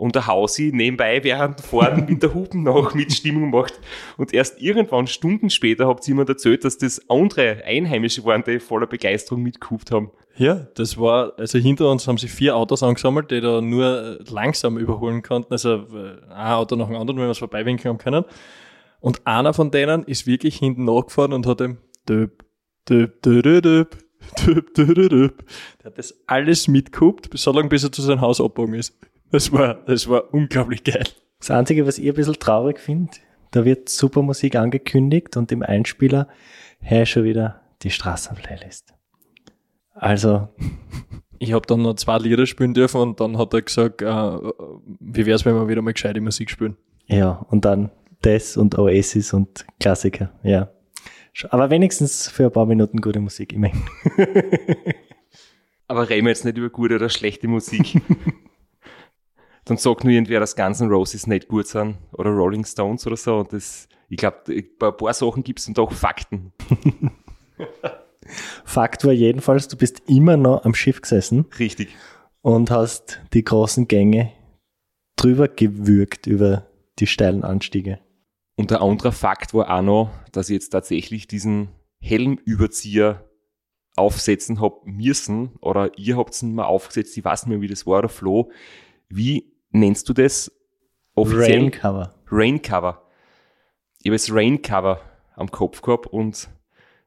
[0.00, 3.78] und der Hausi nebenbei während vorne mit der Hupen noch mit Stimmung macht.
[4.16, 8.60] Und erst irgendwann, Stunden später, habt ihr jemand erzählt, dass das andere Einheimische waren, die
[8.60, 10.10] voller Begeisterung mitgehupt haben.
[10.36, 14.32] Ja, das war, also hinter uns haben sich vier Autos angesammelt, die da nur äh,
[14.32, 15.52] langsam überholen konnten.
[15.52, 18.24] Also äh, ein Auto nach dem anderen, wenn wir es vorbeiwinken haben können.
[19.00, 21.76] Und einer von denen ist wirklich hinten nachgefahren und hat dem
[22.08, 22.44] döp,
[22.88, 23.98] döp, döp, döp,
[25.82, 28.96] Der hat das alles mitgehupt, so lange bis er zu seinem Haus abgebogen ist.
[29.30, 31.04] Das war, das war unglaublich geil.
[31.38, 33.12] Das Einzige, was ich ein bisschen traurig finde,
[33.52, 36.28] da wird super Musik angekündigt und im Einspieler
[36.80, 38.92] her schon wieder die Straßenplaylist.
[39.94, 40.48] Also,
[41.42, 45.24] Ich habe dann noch zwei Lieder spielen dürfen und dann hat er gesagt, äh, wie
[45.24, 46.76] wär's, wenn wir wieder mal gescheite Musik spielen.
[47.06, 47.90] ja, und dann
[48.20, 50.68] das und Oasis und Klassiker, ja.
[51.50, 53.82] Aber wenigstens für ein paar Minuten gute Musik, immerhin.
[55.90, 58.00] Aber reden wir jetzt nicht über gute oder schlechte Musik.
[59.64, 63.16] Dann sagt nur irgendwer, dass Guns N' Roses nicht gut sind oder Rolling Stones oder
[63.16, 63.38] so.
[63.38, 64.38] Und das, ich glaube,
[64.78, 66.52] bei ein paar Sachen gibt es dann doch Fakten.
[68.64, 71.88] Fakt war jedenfalls, du bist immer noch am Schiff gesessen Richtig.
[72.42, 74.32] und hast die großen Gänge
[75.16, 76.66] drüber gewürgt über
[76.98, 77.98] die steilen Anstiege.
[78.56, 81.68] Und der andere Fakt war auch noch, dass ich jetzt tatsächlich diesen
[82.00, 83.24] Helmüberzieher
[83.96, 87.86] aufsetzen hab müssen oder ihr habt ihn mal aufgesetzt, ich weiß nicht mehr, wie das
[87.86, 88.50] war, oder Flo.
[89.08, 90.52] Wie nennst du das
[91.14, 91.60] offiziell?
[91.60, 92.14] Raincover.
[92.30, 93.02] Raincover.
[93.98, 95.00] Ich habe das Raincover
[95.36, 96.48] am Kopf gehabt und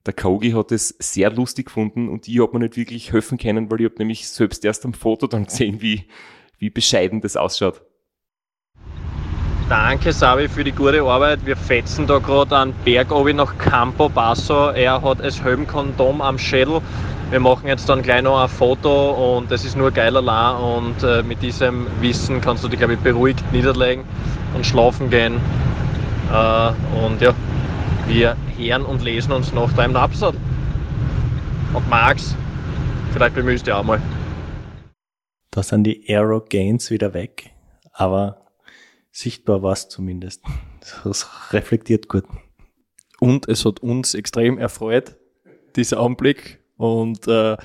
[0.06, 3.72] der Kogi hat es sehr lustig gefunden und ich habe mir nicht wirklich helfen können,
[3.72, 6.08] weil ich habe nämlich selbst erst am Foto dann gesehen, wie,
[6.58, 7.82] wie bescheiden das ausschaut.
[9.70, 11.46] Danke, Sabi, für die gute Arbeit.
[11.46, 14.70] Wir fetzen da gerade einen Berg oben nach Campo Basso.
[14.70, 16.82] Er hat das Helmkondom am Schädel
[17.34, 21.02] wir machen jetzt dann gleich noch ein Foto und es ist nur geil allein und
[21.02, 24.04] äh, mit diesem Wissen kannst du dich, glaube ich, beruhigt niederlegen
[24.54, 25.42] und schlafen gehen.
[26.32, 26.68] Äh,
[27.04, 27.34] und ja,
[28.06, 30.36] wir hören und lesen uns noch da im Napsat.
[31.74, 32.36] Und Max,
[33.14, 34.00] vielleicht bemühst du auch mal.
[35.50, 37.50] Da sind die Aero Gains wieder weg,
[37.94, 38.43] aber
[39.14, 40.44] sichtbar war es zumindest.
[41.04, 42.26] Das reflektiert gut.
[43.20, 45.16] Und es hat uns extrem erfreut,
[45.78, 46.60] dieser Anblick.
[46.76, 47.56] Und äh,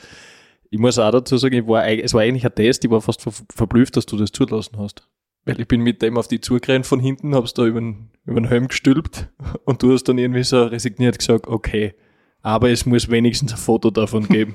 [0.71, 3.23] ich muss auch dazu sagen, ich war, es war eigentlich ein Test, ich war fast
[3.23, 5.09] ver verblüfft, dass du das zulassen hast.
[5.47, 8.41] Weil ich bin mit dem auf die zugerannt von hinten, hab's da über den, über
[8.41, 9.31] den Helm gestülpt
[9.65, 11.95] und du hast dann irgendwie so resigniert gesagt, okay,
[12.43, 14.55] aber es muss wenigstens ein Foto davon geben.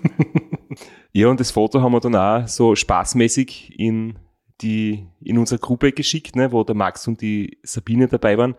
[1.12, 4.20] ja, und das Foto haben wir dann auch so spaßmäßig in
[4.63, 8.56] die, in unsere Gruppe geschickt, ne, wo der Max und die Sabine dabei waren.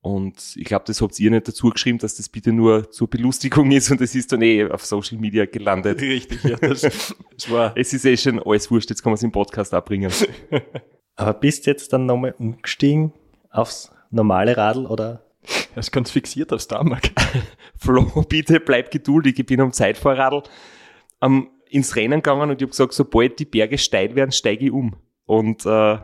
[0.00, 3.70] Und ich glaube, das habt ihr nicht dazu geschrieben, dass das bitte nur zur Belustigung
[3.72, 6.00] ist und es ist dann eh auf Social Media gelandet.
[6.00, 6.56] Richtig, ja.
[6.56, 6.80] Das,
[7.34, 7.76] das war.
[7.76, 10.12] Es ist eh schon alles wurscht, jetzt kann man es im Podcast abbringen.
[11.16, 13.12] Aber bist jetzt dann nochmal umgestiegen
[13.50, 15.24] aufs normale Radl oder?
[15.74, 17.10] Er ist ganz fixiert aufs Tarmac.
[17.76, 20.44] Flo, bitte bleib geduldig, ich bin am Zeitfahrradl
[21.20, 24.72] ähm, ins Rennen gegangen und ich habe gesagt, sobald die Berge steil werden, steige ich
[24.72, 24.96] um.
[25.28, 25.98] Und äh,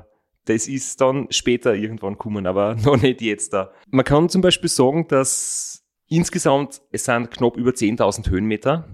[0.45, 3.73] das ist dann später irgendwann kommen, aber noch nicht jetzt da.
[3.91, 8.87] Man kann zum Beispiel sagen, dass insgesamt es sind knapp über 10.000 Höhenmeter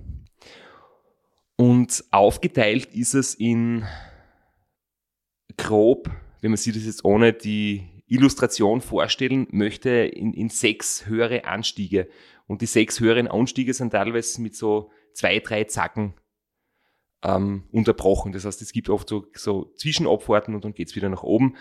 [1.57, 3.85] und aufgeteilt ist es in
[5.57, 6.09] grob,
[6.41, 12.09] wenn man sich das jetzt ohne die Illustration vorstellen möchte, in, in sechs höhere Anstiege.
[12.47, 16.15] Und die sechs höheren Anstiege sind teilweise mit so zwei, drei Zacken
[17.23, 18.33] ähm, unterbrochen.
[18.33, 21.57] Das heißt, es gibt oft so, so Zwischenabfahrten und dann geht's wieder nach oben.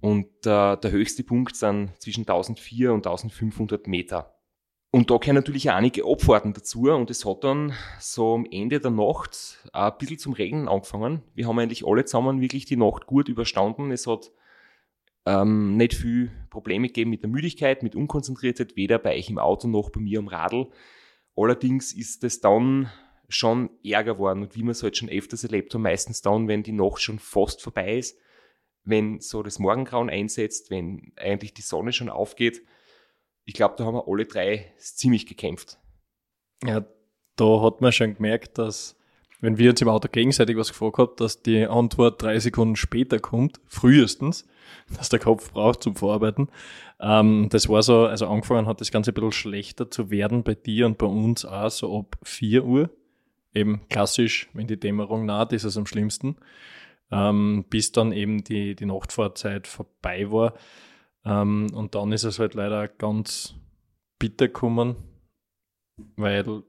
[0.00, 4.34] Und äh, der höchste Punkt sind zwischen 1400 und 1500 Meter.
[4.90, 8.78] Und da gehören natürlich auch einige Abfahrten dazu und es hat dann so am Ende
[8.78, 11.22] der Nacht ein bisschen zum Regnen angefangen.
[11.34, 13.90] Wir haben eigentlich alle zusammen wirklich die Nacht gut überstanden.
[13.90, 14.30] Es hat
[15.26, 19.66] ähm, nicht viel Probleme gegeben mit der Müdigkeit, mit Unkonzentriertheit, weder bei euch im Auto
[19.66, 20.68] noch bei mir am Radl.
[21.34, 22.88] Allerdings ist es dann
[23.28, 26.62] schon ärger worden und wie wir es halt schon öfters erlebt haben, meistens dann, wenn
[26.62, 28.18] die Nacht schon fast vorbei ist,
[28.84, 32.62] wenn so das Morgengrauen einsetzt, wenn eigentlich die Sonne schon aufgeht.
[33.44, 35.78] Ich glaube, da haben wir alle drei ziemlich gekämpft.
[36.64, 36.84] Ja,
[37.36, 38.96] da hat man schon gemerkt, dass
[39.40, 43.18] wenn wir uns im Auto gegenseitig was gefragt haben, dass die Antwort drei Sekunden später
[43.18, 44.46] kommt, frühestens,
[44.96, 46.48] dass der Kopf braucht zum Verarbeiten.
[47.00, 50.54] Ähm, das war so, also angefangen hat das Ganze ein bisschen schlechter zu werden bei
[50.54, 52.90] dir und bei uns auch so ab 4 Uhr
[53.54, 56.36] eben klassisch, wenn die Dämmerung naht, ist es am schlimmsten,
[57.10, 60.54] ähm, bis dann eben die, die Nachtfahrzeit vorbei war.
[61.24, 63.54] Ähm, und dann ist es halt leider ganz
[64.18, 64.96] bitter gekommen,
[66.16, 66.62] weil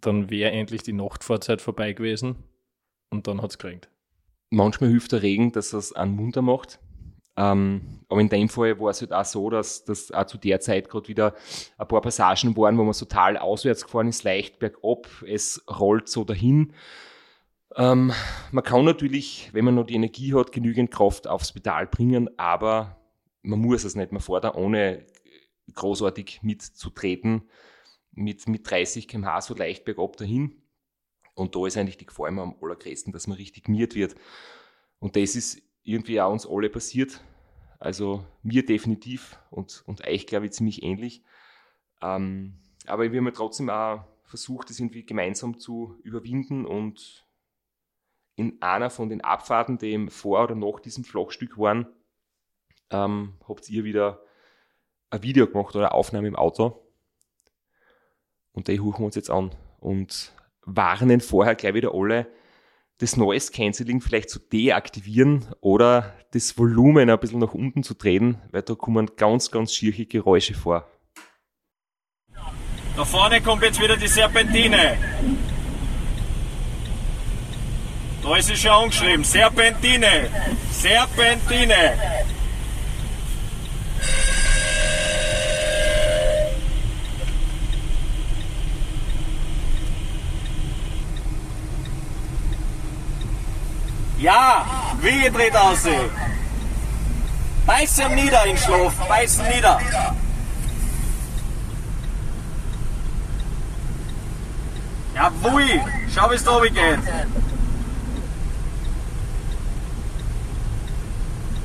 [0.00, 2.36] dann wäre endlich die Nachtfahrzeit vorbei gewesen
[3.10, 3.88] und dann hat es geregnet.
[4.50, 6.78] Manchmal hilft der Regen, dass es einen munter macht.
[7.36, 10.60] Ähm, aber in dem Fall war es halt auch so, dass das auch zu der
[10.60, 11.34] Zeit gerade wieder
[11.76, 16.24] ein paar Passagen waren, wo man total auswärts gefahren ist, leicht bergab, es rollt so
[16.24, 16.72] dahin.
[17.74, 18.12] Ähm,
[18.52, 22.96] man kann natürlich, wenn man noch die Energie hat, genügend Kraft aufs Pedal bringen, aber
[23.42, 24.10] man muss es nicht.
[24.18, 25.04] Fährt da ohne
[25.74, 27.42] großartig mitzutreten,
[28.12, 30.62] mit, mit 30 km/h so leicht bergab dahin.
[31.34, 34.14] Und da ist eigentlich die Gefahr immer am allergrößten, dass man richtig miert wird.
[34.98, 37.20] Und das ist irgendwie auch uns alle passiert.
[37.78, 41.22] Also mir definitiv und, und euch, glaube ich, ziemlich ähnlich.
[42.02, 42.54] Ähm,
[42.86, 47.26] aber wir haben ja trotzdem auch versucht, das irgendwie gemeinsam zu überwinden und
[48.34, 51.86] in einer von den Abfahrten, die vor oder nach diesem Flachstück waren,
[52.90, 54.22] ähm, habt ihr wieder
[55.10, 56.82] ein Video gemacht oder eine Aufnahme im Auto.
[58.52, 62.26] Und die huchen wir uns jetzt an und warnen vorher gleich wieder alle,
[62.98, 68.38] das Noise Cancelling vielleicht zu deaktivieren oder das Volumen ein bisschen nach unten zu drehen,
[68.52, 70.90] weil da kommen ganz, ganz schierige Geräusche vor.
[72.96, 74.96] Da vorne kommt jetzt wieder die Serpentine.
[78.22, 79.22] Da ist es schon angeschrieben.
[79.22, 80.30] Serpentine.
[80.72, 81.92] Serpentine.
[94.18, 94.64] Ja,
[95.00, 95.86] wie dreht aus.
[97.66, 99.78] Beißen nieder in Schlaf, beißen nieder.
[105.14, 105.80] Ja, wui,
[106.14, 106.98] schau wie es da geht.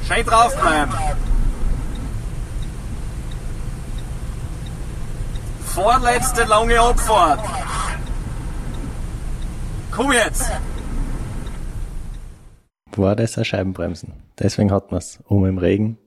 [0.07, 0.93] Schön draufbleiben.
[5.73, 7.39] Vorletzte lange Abfahrt.
[9.91, 10.51] Komm jetzt!
[12.97, 14.13] War das ein Scheibenbremsen?
[14.39, 15.97] Deswegen hat man es, um im Regen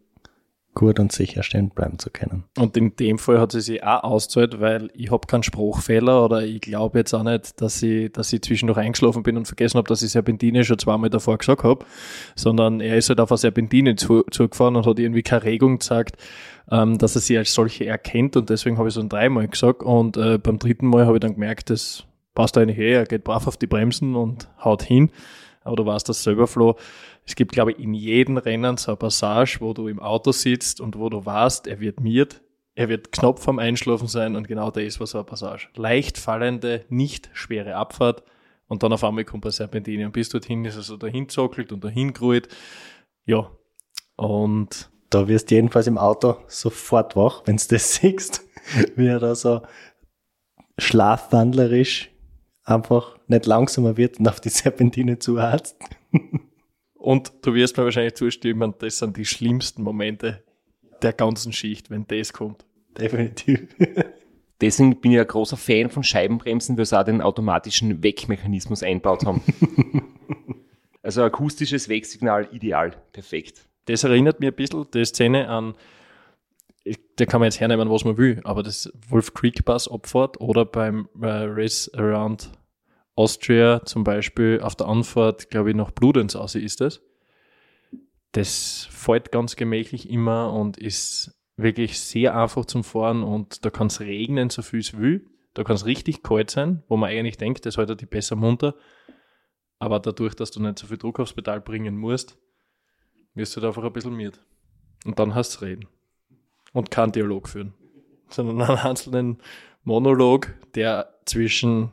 [0.74, 2.44] gut und sicher stehen bleiben zu können.
[2.58, 6.42] Und in dem Fall hat sie sich auch ausgezahlt, weil ich habe keinen Spruchfehler oder
[6.42, 9.88] ich glaube jetzt auch nicht, dass ich, dass ich zwischendurch eingeschlafen bin und vergessen habe,
[9.88, 11.84] dass ich Serpentine schon zweimal davor gesagt habe,
[12.34, 16.16] sondern er ist halt auf eine Serpentine zu, zugefahren und hat irgendwie keine Regung gesagt,
[16.70, 19.82] ähm, dass er sie als solche erkennt und deswegen habe ich so ein dreimal gesagt
[19.82, 23.24] und äh, beim dritten Mal habe ich dann gemerkt, das passt eigentlich eh, er geht
[23.24, 25.10] brav auf die Bremsen und haut hin.
[25.64, 26.76] Aber du weißt das selber, Flo.
[27.26, 30.80] Es gibt, glaube ich, in jedem Rennen so eine Passage, wo du im Auto sitzt
[30.80, 32.42] und wo du weißt, er wird miert,
[32.74, 35.68] er wird knapp vom Einschlafen sein und genau das war so eine Passage.
[35.74, 38.22] Leicht fallende, nicht schwere Abfahrt
[38.66, 41.72] und dann auf einmal kommt eine Serpentine und bis dorthin ist er so dahin zockelt
[41.72, 42.48] und dahin geruht.
[43.24, 43.50] Ja,
[44.16, 48.42] und Da wirst du jedenfalls im Auto sofort wach, wenn du das siehst,
[48.96, 49.62] wie er da so
[50.78, 52.10] schlafwandlerisch
[52.64, 55.76] einfach nicht langsamer wird und auf die Serpentine zuharzt.
[56.94, 60.42] Und du wirst mir wahrscheinlich zustimmen, das sind die schlimmsten Momente
[61.02, 62.64] der ganzen Schicht, wenn das kommt.
[62.98, 63.76] Definitiv.
[64.62, 69.26] Deswegen bin ich ein großer Fan von Scheibenbremsen, weil sie auch den automatischen Weckmechanismus einbaut
[69.26, 69.42] haben.
[71.02, 73.68] also akustisches Wecksignal ideal, perfekt.
[73.84, 75.74] Das erinnert mir ein bisschen die Szene an,
[77.16, 80.64] da kann man jetzt hernehmen, was man will, aber das Wolf Creek Bus Abfahrt oder
[80.64, 82.50] beim äh, Race Around
[83.16, 87.00] Austria zum Beispiel auf der Anfahrt, glaube ich, nach Bludenz aus ist das.
[88.32, 93.86] Das fällt ganz gemächlich immer und ist wirklich sehr einfach zum Fahren und da kann
[93.86, 95.30] es regnen, so viel es will.
[95.54, 98.74] Da kann es richtig kalt sein, wo man eigentlich denkt, das hält die besser munter.
[99.78, 102.36] Aber dadurch, dass du nicht so viel Druck aufs Pedal bringen musst,
[103.34, 104.40] wirst du da einfach ein bisschen miert.
[105.04, 105.86] Und dann hast du reden.
[106.74, 107.72] Und keinen Dialog führen.
[108.28, 109.38] Sondern einen einzelnen
[109.84, 111.92] Monolog, der zwischen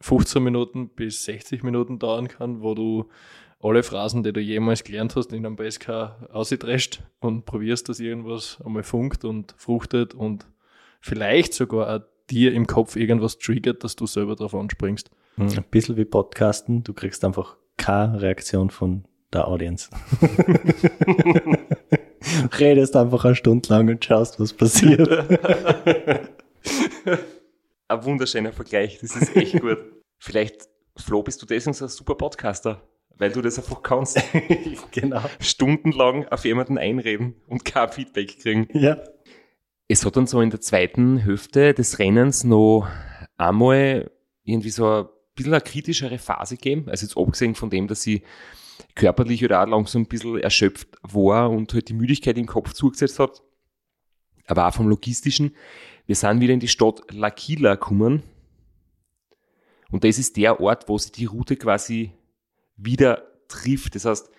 [0.00, 3.08] 15 Minuten bis 60 Minuten dauern kann, wo du
[3.62, 5.88] alle Phrasen, die du jemals gelernt hast, in einem BSK
[6.32, 10.46] ausdrescht und probierst, dass irgendwas einmal funkt und fruchtet und
[11.00, 15.10] vielleicht sogar auch dir im Kopf irgendwas triggert, dass du selber drauf anspringst.
[15.36, 19.90] Ein bisschen wie Podcasten, du kriegst einfach keine Reaktion von der Audience.
[22.58, 25.08] Redest einfach eine Stunde lang und schaust, was passiert.
[27.88, 29.78] Ein wunderschöner Vergleich, das ist echt gut.
[30.18, 32.82] Vielleicht, Flo, bist du deswegen so ein super Podcaster,
[33.16, 34.22] weil du das einfach kannst.
[34.92, 35.22] genau.
[35.40, 38.68] Stundenlang auf jemanden einreden und kein Feedback kriegen.
[38.72, 38.98] Ja.
[39.88, 42.86] Es hat dann so in der zweiten Hälfte des Rennens noch
[43.36, 44.10] einmal
[44.44, 46.88] irgendwie so ein bisschen eine kritischere Phase gegeben.
[46.88, 48.22] Also jetzt abgesehen von dem, dass sie
[48.94, 53.18] körperlich oder auch langsam ein bisschen erschöpft war und halt die Müdigkeit im Kopf zugesetzt
[53.18, 53.42] hat.
[54.46, 55.54] Aber auch vom Logistischen.
[56.06, 58.22] Wir sind wieder in die Stadt L'Aquila gekommen.
[59.90, 62.12] Und das ist der Ort, wo sich die Route quasi
[62.76, 63.94] wieder trifft.
[63.94, 64.30] Das heißt,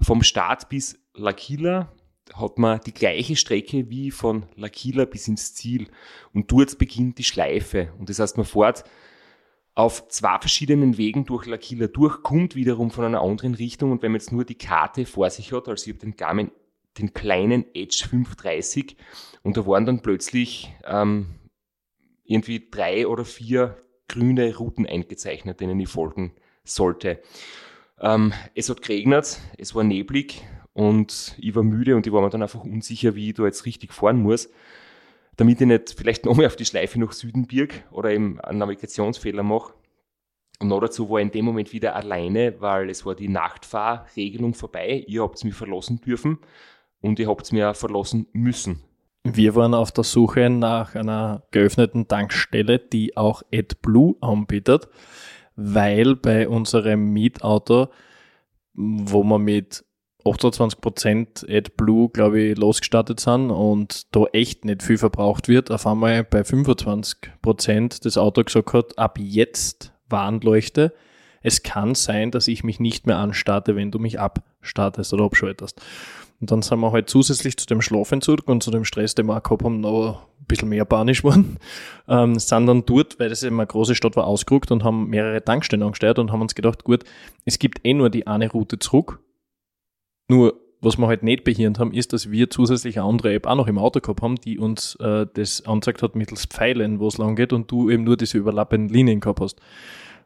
[0.00, 1.88] vom Start bis L'Aquila
[2.34, 5.88] hat man die gleiche Strecke wie von L'Aquila bis ins Ziel.
[6.32, 7.92] Und dort beginnt die Schleife.
[7.98, 8.84] Und das heißt, man fährt
[9.76, 13.92] auf zwei verschiedenen Wegen durch L'Aquila durch, kommt wiederum von einer anderen Richtung.
[13.92, 16.50] Und wenn man jetzt nur die Karte vor sich hat, also ich habe den Garmin,
[16.96, 18.96] den kleinen Edge 530,
[19.42, 21.26] und da waren dann plötzlich ähm,
[22.24, 23.76] irgendwie drei oder vier
[24.08, 26.32] grüne Routen eingezeichnet, denen ich folgen
[26.64, 27.20] sollte.
[28.00, 32.30] Ähm, es hat geregnet, es war neblig und ich war müde und ich war mir
[32.30, 34.48] dann einfach unsicher, wie ich da jetzt richtig fahren muss,
[35.36, 39.42] damit ich nicht vielleicht nochmal auf die Schleife nach Süden birg oder eben einen Navigationsfehler
[39.42, 39.74] mache.
[40.58, 44.54] Und noch dazu war ich in dem Moment wieder alleine, weil es war die Nachtfahrregelung
[44.54, 45.04] vorbei.
[45.06, 46.38] Ihr habt mich verlassen dürfen
[47.00, 48.82] und ihr habt mir verlassen müssen.
[49.24, 54.88] Wir waren auf der Suche nach einer geöffneten Tankstelle, die auch AdBlue anbietet,
[55.56, 57.88] weil bei unserem Mietauto,
[58.72, 59.84] wo wir mit
[60.26, 66.24] 28% AdBlue, glaube ich, losgestartet sind und da echt nicht viel verbraucht wird, auf einmal
[66.24, 70.92] bei 25% das Auto gesagt hat, ab jetzt Warnleuchte.
[71.42, 75.80] Es kann sein, dass ich mich nicht mehr anstarte, wenn du mich abstartest oder abschaltest.
[76.40, 79.36] Und dann sind wir halt zusätzlich zu dem Schlafentzug und zu dem Stress, den wir
[79.36, 81.58] auch gehabt haben, noch ein bisschen mehr panisch geworden.
[82.08, 85.42] Ähm, sind dann dort, weil das eben eine große Stadt war, ausgerückt und haben mehrere
[85.42, 87.02] Tankstellen angesteuert und haben uns gedacht, gut,
[87.44, 89.18] es gibt eh nur die eine Route zurück.
[90.28, 93.56] Nur, was wir halt nicht behirnt haben, ist, dass wir zusätzlich eine andere App auch
[93.56, 97.18] noch im Auto gehabt haben, die uns äh, das angezeigt hat mittels Pfeilen, wo es
[97.18, 99.60] lang geht und du eben nur diese überlappenden Linien gehabt hast.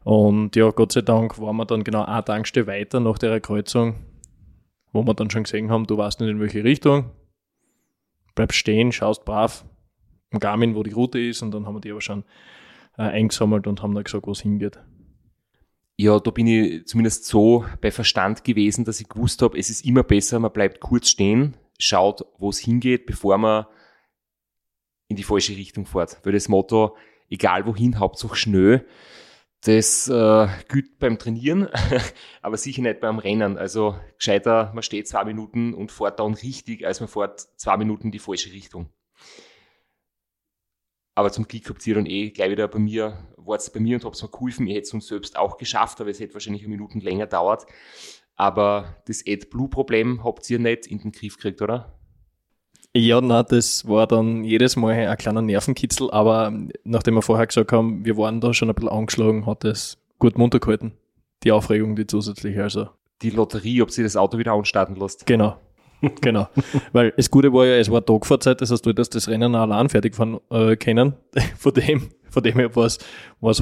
[0.03, 3.97] Und ja, Gott sei Dank waren wir dann genau eine Tankstelle weiter nach der Kreuzung,
[4.93, 7.11] wo wir dann schon gesehen haben, du weißt nicht in welche Richtung,
[8.35, 9.65] bleibst stehen, schaust brav
[10.33, 12.25] am Garmin, wo die Route ist und dann haben wir die aber schon
[12.97, 14.79] äh, eingesammelt und haben dann gesagt, wo es hingeht.
[16.01, 19.85] Ja, da bin ich zumindest so bei Verstand gewesen, dass ich gewusst habe, es ist
[19.85, 23.67] immer besser, man bleibt kurz stehen, schaut, wo es hingeht, bevor man
[25.09, 26.19] in die falsche Richtung fährt.
[26.23, 26.97] Weil das Motto,
[27.29, 28.87] egal wohin, Hauptsache schnell,
[29.65, 31.69] das äh, gilt beim Trainieren,
[32.41, 33.59] aber sicher nicht beim Rennen.
[33.59, 38.07] Also gescheiter, man steht zwei Minuten und fährt dann richtig, als man fährt zwei Minuten
[38.07, 38.89] in die falsche Richtung.
[41.15, 44.05] Aber zum Glück habt ihr dann eh gleich wieder bei mir, wart bei mir und
[44.05, 44.67] habt mir geholfen.
[44.67, 47.67] Ich hätte es uns selbst auch geschafft, aber es hätte wahrscheinlich eine Minuten länger dauert.
[48.37, 52.01] Aber das AdBlue-Problem habt ihr nicht in den Griff gekriegt, oder?
[52.95, 56.53] Ja, na, das war dann jedes Mal ein kleiner Nervenkitzel, aber
[56.83, 60.39] nachdem wir vorher gesagt haben, wir waren da schon ein bisschen angeschlagen, hat es gut
[60.39, 60.93] munter gehalten.
[61.45, 62.89] Die Aufregung, die zusätzliche, also.
[63.23, 65.27] Die Lotterie, ob sie das Auto wieder anstarten lässt.
[65.27, 65.57] Genau.
[66.21, 66.49] genau.
[66.93, 69.63] Weil das Gute war ja, es war Tagfahrzeit, das heißt, du hättest das Rennen auch
[69.63, 71.15] allein fertig fahren äh, können.
[71.59, 72.99] von dem, von dem her war es,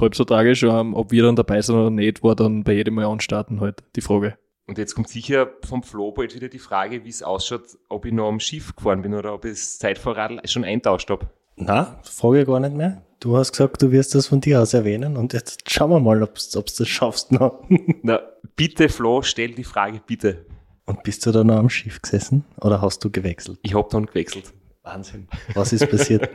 [0.01, 2.95] halb so tragisch, ähm, ob wir dann dabei sind oder nicht, war dann bei jedem
[2.95, 4.37] Mal anstarten halt die Frage.
[4.67, 8.13] Und jetzt kommt sicher vom Flo bald wieder die Frage, wie es ausschaut, ob ich
[8.13, 11.27] noch am Schiff gefahren bin oder ob ich das Zeitfahrrad schon eintauscht habe.
[11.57, 13.03] Na, frage ich gar nicht mehr.
[13.19, 16.23] Du hast gesagt, du wirst das von dir aus erwähnen und jetzt schauen wir mal,
[16.23, 17.65] ob du das schaffst noch.
[18.03, 18.21] Na,
[18.55, 20.45] bitte Flo, stell die Frage, bitte.
[20.89, 23.59] Und bist du da noch am Schiff gesessen oder hast du gewechselt?
[23.61, 24.55] Ich habe dann gewechselt.
[24.83, 25.29] Wahnsinn.
[25.53, 26.31] Was ist passiert?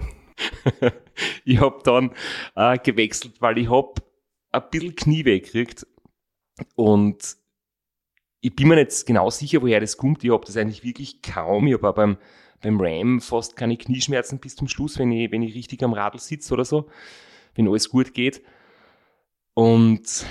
[1.43, 2.11] ich habe dann
[2.55, 3.95] äh, gewechselt, weil ich habe
[4.51, 5.87] ein bisschen Knie weggekriegt
[6.75, 7.35] und
[8.41, 10.23] ich bin mir nicht genau sicher, woher das kommt.
[10.23, 11.65] Ich habe das eigentlich wirklich kaum.
[11.65, 12.17] Ich habe auch beim,
[12.61, 16.19] beim Ram fast keine Knieschmerzen bis zum Schluss, wenn ich, wenn ich richtig am Radl
[16.19, 16.87] sitze oder so,
[17.55, 18.43] wenn alles gut geht.
[19.55, 20.27] Und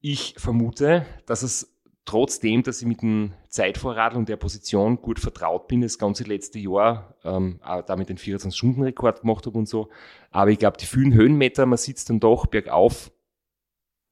[0.00, 1.75] ich vermute, dass es
[2.06, 6.58] trotzdem, dass ich mit dem Zeitvorradl und der Position gut vertraut bin, das ganze letzte
[6.58, 9.90] Jahr, ähm, auch damit den 24-Stunden-Rekord gemacht habe und so.
[10.30, 13.10] Aber ich glaube, die vielen Höhenmeter, man sitzt dann doch bergauf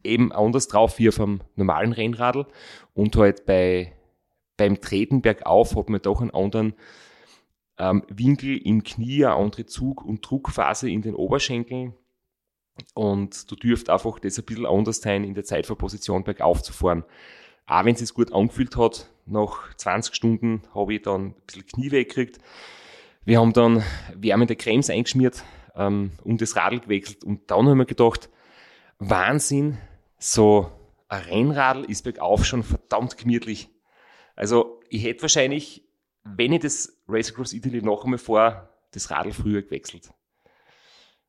[0.03, 2.47] eben anders drauf wie auf einem normalen Rennradl
[2.93, 3.93] und halt bei,
[4.59, 6.75] beim Treten bergauf hat man doch einen anderen
[7.79, 11.95] ähm, Winkel im Knie, eine andere Zug- und Druckphase in den Oberschenkeln
[12.93, 17.05] und du dürft einfach das ein bisschen anders sein, in der Zeitverposition bergauf zu fahren.
[17.67, 21.67] Auch wenn es sich gut angefühlt hat, nach 20 Stunden habe ich dann ein bisschen
[21.67, 22.39] Knie weggekriegt.
[23.25, 23.83] Wir haben dann
[24.15, 25.43] wärmende Cremes eingeschmiert
[25.75, 28.29] ähm, und das Radl gewechselt und dann haben wir gedacht,
[28.99, 29.79] Wahnsinn,
[30.19, 30.71] so
[31.09, 33.71] ein Rennradl ist bergauf schon verdammt gemütlich.
[34.37, 35.87] Also ich hätte wahrscheinlich,
[36.25, 40.12] wenn ich das Race Across Italy noch einmal fahre, das Radl früher gewechselt.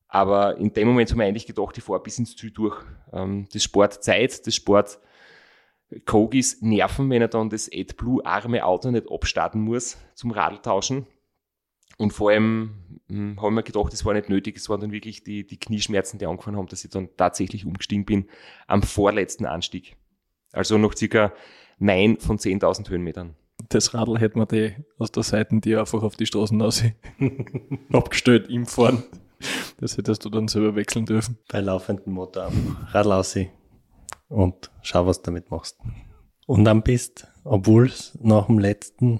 [0.07, 2.83] Aber in dem Moment haben wir eigentlich gedacht, ich fahre bis ins Ziel durch.
[3.11, 4.99] Ähm, das spart Zeit, das spart
[6.05, 11.05] Kogis Nerven, wenn er dann das AdBlue arme Auto nicht abstarten muss zum Radl tauschen.
[11.97, 12.71] Und vor allem
[13.07, 14.57] hm, haben wir gedacht, das war nicht nötig.
[14.57, 18.05] Es waren dann wirklich die, die Knieschmerzen, die angefangen haben, dass ich dann tatsächlich umgestiegen
[18.05, 18.25] bin
[18.67, 19.95] am vorletzten Anstieg.
[20.51, 21.31] Also noch circa
[21.79, 23.35] 9 von 10.000 Höhenmetern.
[23.69, 26.83] Das Radl hätte man die aus der Seite die einfach auf die Straßen aus
[27.91, 29.03] abgestellt im Fahren.
[29.79, 31.37] Das hättest du dann selber wechseln dürfen.
[31.49, 33.49] Bei laufendem Motor am Radl aussehen
[34.29, 35.79] und schau, was du damit machst.
[36.47, 39.19] Und dann bist, obwohl es nach dem letzten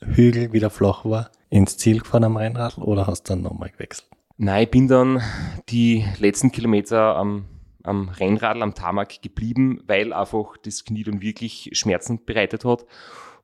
[0.00, 4.08] Hügel wieder flach war, ins Ziel gefahren am Rennrad oder hast du dann nochmal gewechselt?
[4.36, 5.20] Nein, ich bin dann
[5.68, 7.44] die letzten Kilometer am,
[7.82, 12.86] am Rennradl, am Tarmac geblieben, weil einfach das Knie dann wirklich Schmerzen bereitet hat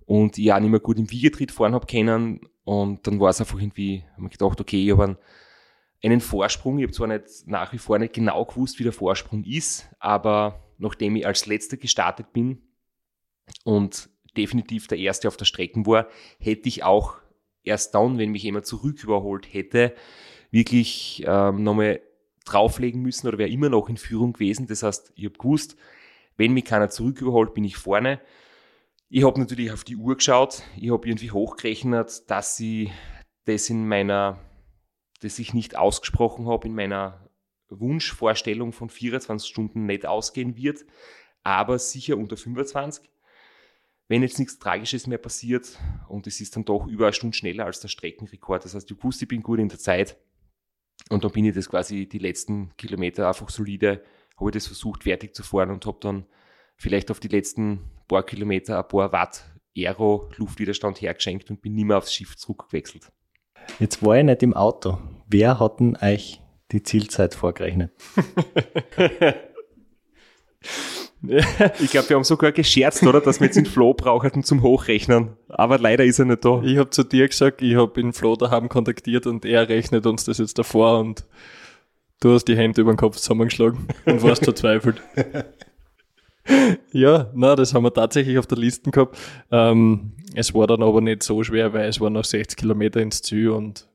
[0.06, 2.40] und ich auch nicht mehr gut im Wiegetritt fahren habe können.
[2.64, 5.16] Und dann war es einfach irgendwie, habe mir gedacht, okay, ich habe einen,
[6.02, 6.78] einen Vorsprung.
[6.78, 10.65] Ich habe zwar nicht nach wie vor nicht genau gewusst, wie der Vorsprung ist, aber
[10.78, 12.62] nachdem ich als letzter gestartet bin
[13.64, 16.08] und definitiv der erste auf der Strecke war,
[16.38, 17.16] hätte ich auch
[17.62, 19.94] erst dann, wenn mich jemand zurück überholt hätte,
[20.50, 22.00] wirklich ähm, nochmal
[22.44, 24.66] drauflegen müssen oder wäre immer noch in Führung gewesen.
[24.66, 25.76] Das heißt, ich habe gewusst,
[26.36, 28.20] wenn mich keiner zurück überholt, bin ich vorne.
[29.08, 32.90] Ich habe natürlich auf die Uhr geschaut, ich habe irgendwie hochgerechnet, dass sie
[33.44, 34.38] das in meiner,
[35.20, 37.25] das ich nicht ausgesprochen habe, in meiner
[37.68, 40.84] Wunschvorstellung von 24 Stunden nicht ausgehen wird,
[41.42, 43.10] aber sicher unter 25
[44.08, 47.66] wenn jetzt nichts Tragisches mehr passiert und es ist dann doch über eine Stunde schneller
[47.66, 48.64] als der Streckenrekord.
[48.64, 50.16] Das heißt, ich wusste, ich bin gut in der Zeit
[51.10, 54.02] und dann bin ich das quasi die letzten Kilometer einfach solide,
[54.36, 56.26] habe ich das versucht fertig zu fahren und habe dann
[56.76, 59.44] vielleicht auf die letzten paar Kilometer ein paar Watt
[59.76, 63.12] Aero Luftwiderstand hergeschenkt und bin nicht mehr aufs Schiff zurückgewechselt.
[63.80, 64.98] Jetzt war ich nicht im Auto.
[65.26, 66.40] Wer hat denn euch
[66.72, 67.92] die Zielzeit vorgerechnet?
[71.22, 75.36] ich glaube, wir haben sogar gescherzt, oder, dass wir jetzt einen Flo brauchen zum Hochrechnen.
[75.48, 76.62] Aber leider ist er nicht da.
[76.62, 80.24] Ich habe zu dir gesagt, ich habe den Flo daheim kontaktiert und er rechnet uns
[80.24, 81.24] das jetzt davor und
[82.20, 85.02] du hast die Hände über den Kopf zusammengeschlagen und warst verzweifelt.
[86.92, 89.18] Ja, na, das haben wir tatsächlich auf der Liste gehabt.
[89.50, 93.22] Ähm, es war dann aber nicht so schwer, weil es waren noch 60 Kilometer ins
[93.22, 93.85] Ziel und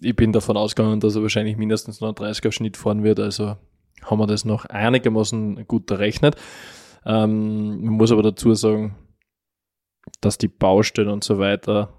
[0.00, 3.20] ich bin davon ausgegangen, dass er wahrscheinlich mindestens noch einen 30er Schnitt fahren wird.
[3.20, 3.56] Also
[4.02, 6.36] haben wir das noch einigermaßen gut errechnet.
[7.04, 8.96] Ähm, man muss aber dazu sagen,
[10.20, 11.92] dass die Baustellen und so weiter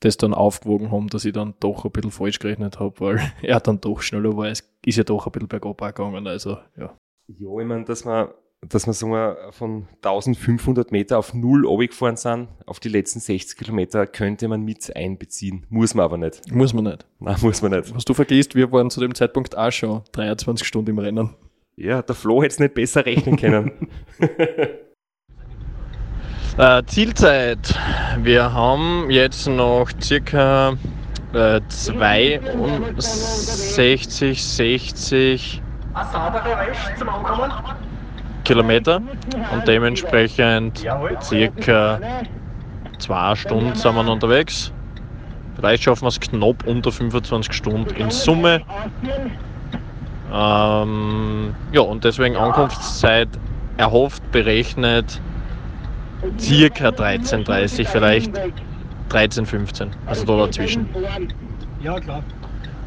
[0.00, 3.60] das dann aufgewogen haben, dass ich dann doch ein bisschen falsch gerechnet habe, weil er
[3.60, 4.48] dann doch schneller war.
[4.48, 6.26] Es ist ja doch ein bisschen bergab gegangen.
[6.26, 6.96] Also, ja.
[7.26, 8.34] Ja, ich meine, dass wir,
[8.68, 13.58] dass wir, sagen wir von 1500 Meter auf null runtergefahren sind, auf die letzten 60
[13.58, 15.66] Kilometer, könnte man mit einbeziehen.
[15.68, 16.52] Muss man aber nicht.
[16.52, 17.06] Muss man nicht.
[17.18, 17.94] Nein, muss man nicht.
[17.94, 21.30] Was du vergisst, wir waren zu dem Zeitpunkt auch schon 23 Stunden im Rennen.
[21.76, 23.88] Ja, der Flo hätte es nicht besser rechnen können.
[26.56, 27.74] Äh, Zielzeit.
[28.22, 30.74] Wir haben jetzt noch circa
[31.32, 35.62] äh, 62, 60
[38.44, 38.96] Kilometer
[39.52, 40.86] und dementsprechend
[41.22, 41.98] circa
[42.98, 44.72] zwei Stunden sind wir unterwegs.
[45.56, 48.62] Vielleicht schaffen wir es knapp unter 25 Stunden in Summe.
[50.32, 53.28] Ähm, ja, und deswegen Ankunftszeit
[53.76, 55.20] erhofft, berechnet
[56.38, 58.34] circa 13.30, vielleicht
[59.10, 60.88] 13.15, also da dazwischen.
[61.80, 62.22] Ja, klar.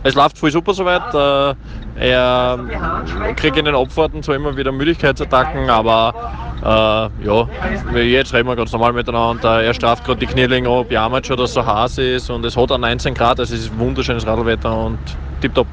[0.08, 1.14] Es läuft voll super soweit.
[1.14, 1.54] Äh,
[2.00, 6.14] er kriegt in den Abfahrten zwar immer wieder Müdigkeitsattacken, aber
[6.62, 7.50] äh, ja,
[7.94, 9.62] jetzt reden wir ganz normal miteinander.
[9.62, 12.56] Er straft gerade die Knielinge ab, jammert schon, dass es so heiß ist und es
[12.56, 14.98] hat auch 19 Grad, also es ist wunderschönes Radlwetter und
[15.42, 15.68] tipptopp.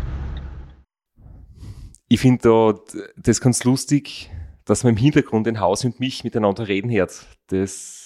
[2.09, 2.75] Ich finde da
[3.17, 4.33] das ganz lustig,
[4.65, 7.25] dass man im Hintergrund ein Haus und mich miteinander reden hört.
[7.51, 8.04] Das,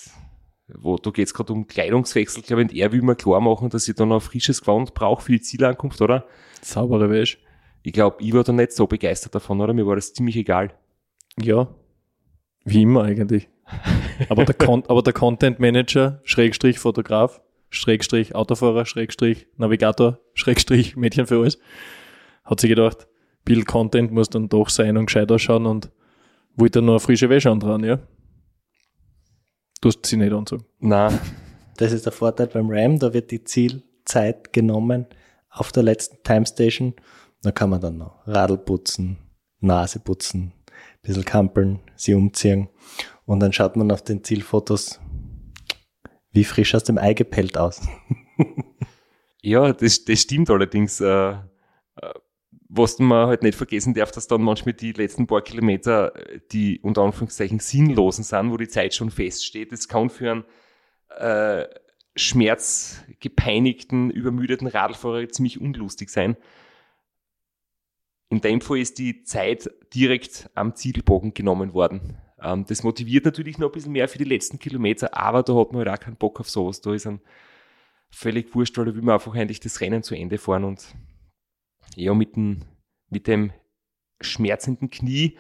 [0.75, 3.71] wo, da geht es gerade um Kleidungswechsel, glaube ich, und er will mir klar machen,
[3.71, 6.27] dass ich da noch ein frisches Gewand brauche für die Zielankunft, oder?
[6.61, 7.39] Saubere Wäsche.
[7.83, 9.73] Ich glaube, ich war da nicht so begeistert davon, oder?
[9.73, 10.75] Mir war das ziemlich egal.
[11.41, 11.69] Ja,
[12.64, 13.49] wie immer eigentlich.
[14.29, 17.41] aber, der Con aber der Content Manager, Schrägstrich Fotograf,
[17.71, 21.59] Schrägstrich Autofahrer, Schrägstrich Navigator, Schrägstrich Mädchen für alles,
[22.45, 23.07] hat sich gedacht,
[23.45, 25.91] Bild Content muss dann doch sein und gescheit ausschauen und
[26.57, 28.01] wollte dann noch eine frische Wäsche andran, ja?
[29.81, 30.64] Du hast sie nicht anzogen.
[30.79, 31.18] Nein.
[31.76, 35.07] Das ist der Vorteil beim RAM, da wird die Zielzeit genommen
[35.49, 36.95] auf der letzten Timestation.
[37.43, 39.18] Da kann man dann noch Radl putzen,
[39.61, 42.68] Nase putzen, ein bisschen kampeln, sie umziehen.
[43.26, 45.01] Und dann schaut man auf den Zielfotos
[46.33, 47.81] wie frisch aus dem Ei gepellt aus.
[49.43, 51.01] Ja, das, das stimmt allerdings.
[51.01, 51.39] Äh, äh,
[52.69, 56.79] was man halt nicht vergessen darf, dass dann manchmal die letzten paar Kilometer äh, die
[56.81, 59.73] unter Anführungszeichen sinnlosen sind, wo die Zeit schon feststeht.
[59.73, 60.45] Das kann für einen
[61.16, 61.66] äh,
[62.14, 66.37] schmerzgepeinigten, übermüdeten Radlfahrer ziemlich unlustig sein.
[68.31, 72.19] In dem Fall ist die Zeit direkt am Zielbogen genommen worden.
[72.43, 75.73] Ähm, das motiviert natürlich noch ein bisschen mehr für die letzten Kilometer, aber da hat
[75.73, 76.83] man halt auch keinen Bock auf sowas.
[76.83, 77.23] Da ist ein
[78.11, 80.95] völlig wurscht, weil da will man einfach eigentlich das Rennen zu Ende fahren und
[81.97, 82.62] ja, mit dem,
[83.09, 83.53] mit dem
[84.20, 85.36] schmerzenden Knie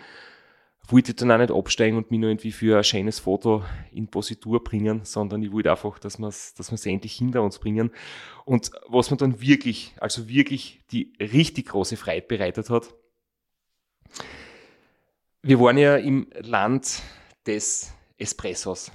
[0.90, 4.08] wollte ich dann auch nicht absteigen und mich nur irgendwie für ein schönes Foto in
[4.08, 7.90] Positur bringen, sondern ich wollte einfach, dass wir es dass endlich hinter uns bringen.
[8.46, 12.94] Und was mir dann wirklich, also wirklich die richtig große Freude bereitet hat,
[15.42, 17.02] wir waren ja im Land
[17.46, 18.90] des Espressos,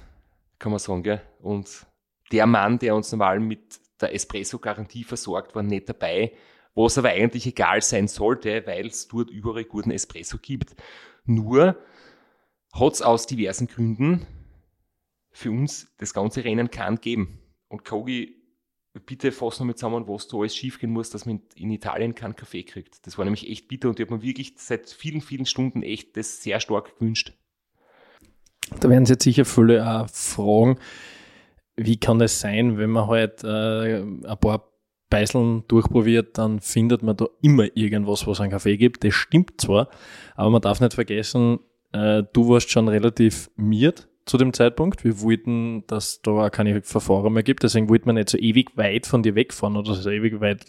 [0.58, 1.22] kann man sagen, gell?
[1.40, 1.86] Und
[2.32, 6.32] der Mann, der uns normal mit der Espresso-Garantie versorgt, war nicht dabei,
[6.74, 10.74] was aber eigentlich egal sein sollte, weil es dort überall guten Espresso gibt.
[11.24, 11.76] Nur
[12.72, 14.26] hat es aus diversen Gründen
[15.30, 17.38] für uns das ganze Rennen keinen geben.
[17.68, 18.36] Und Kogi,
[19.06, 22.36] bitte fass noch mal zusammen, was da alles schiefgehen muss, dass man in Italien keinen
[22.36, 23.06] Kaffee kriegt.
[23.06, 26.16] Das war nämlich echt bitter und ich habe mir wirklich seit vielen, vielen Stunden echt
[26.16, 27.32] das sehr stark gewünscht.
[28.80, 30.78] Da werden sich jetzt sicher viele auch fragen,
[31.76, 34.73] wie kann es sein, wenn man halt äh, ein paar
[35.14, 39.04] Beiseln durchprobiert, dann findet man da immer irgendwas, was einen Kaffee gibt.
[39.04, 39.88] Das stimmt zwar,
[40.34, 41.60] aber man darf nicht vergessen,
[41.92, 45.04] äh, du warst schon relativ miert zu dem Zeitpunkt.
[45.04, 48.76] Wir wollten, dass da auch keine Verfahren mehr gibt, deswegen wollten wir nicht so ewig
[48.76, 50.66] weit von dir wegfahren oder so ewig weit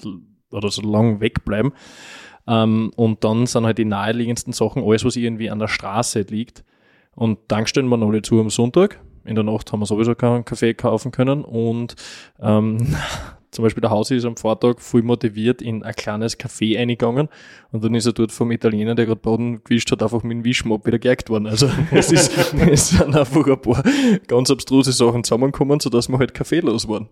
[0.52, 1.72] oder so lang wegbleiben.
[2.46, 6.64] Ähm, und dann sind halt die naheliegendsten Sachen alles, was irgendwie an der Straße liegt.
[7.16, 9.00] Und Tankstellen waren alle zu am Sonntag.
[9.24, 11.96] In der Nacht haben wir sowieso keinen Kaffee kaufen können und
[12.40, 12.96] ähm,
[13.56, 17.30] zum Beispiel der Hausi ist am Vortag voll motiviert in ein kleines Café eingegangen
[17.72, 20.44] und dann ist er dort vom Italiener, der gerade Boden gewischt hat, einfach mit dem
[20.44, 21.48] Wischmopp wieder geärgt worden.
[21.48, 22.38] Also es, ist,
[22.70, 23.82] es sind einfach ein paar
[24.28, 27.08] ganz abstruse Sachen zusammengekommen, sodass wir halt Kaffee los waren.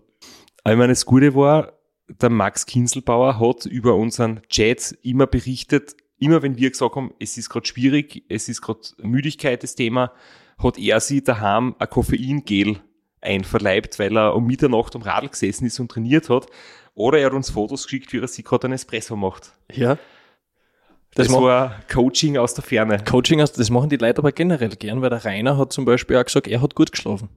[0.66, 1.72] Ich meine, das Gute war,
[2.08, 7.38] der Max Kinselbauer hat über unseren Chat immer berichtet, immer wenn wir gesagt haben, es
[7.38, 10.12] ist gerade schwierig, es ist gerade Müdigkeit das Thema,
[10.58, 12.80] hat er sich daheim ein Koffeingel
[13.24, 16.46] einverleibt, weil er um Mitternacht am Radl gesessen ist und trainiert hat.
[16.94, 19.52] Oder er hat uns Fotos geschickt, wie er sich gerade einen Espresso macht.
[19.72, 19.98] Ja.
[21.16, 22.98] Das, Das war Coaching aus der Ferne.
[23.04, 26.16] Coaching, aus- das machen die Leute aber generell gern, weil der Rainer hat zum Beispiel
[26.16, 27.28] auch gesagt, er hat gut geschlafen.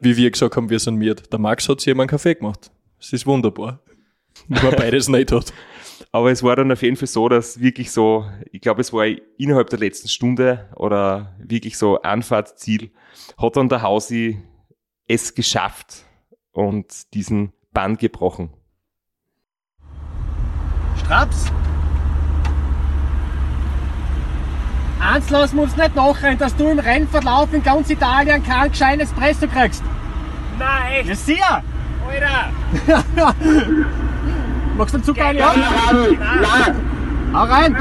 [0.00, 1.30] Wie wir gesagt haben, wir sind miert.
[1.32, 2.70] Der Max hat sich einen Kaffee gemacht.
[2.98, 3.80] Das ist wunderbar.
[4.48, 5.52] Nur beides nicht hat.
[6.10, 9.06] Aber es war dann auf jeden Fall so, dass wirklich so, ich glaube, es war
[9.38, 12.90] innerhalb der letzten Stunde oder wirklich so Anfahrtziel,
[13.38, 14.42] hat dann der Hausi
[15.08, 16.04] es geschafft
[16.52, 18.50] und diesen Bann gebrochen.
[20.98, 21.46] Straps!
[25.00, 29.00] Eins lassen wir uns nicht nachrennen, dass du im Rennverlauf in ganz Italien keinen gescheiten
[29.00, 29.82] Espresso kriegst.
[30.58, 31.06] Nein!
[31.06, 31.62] Ja, sicher!
[32.08, 32.52] Alter!
[34.76, 35.54] Magst du einen Zucker ja?
[35.54, 36.76] Nein!
[37.32, 37.76] Hau rein!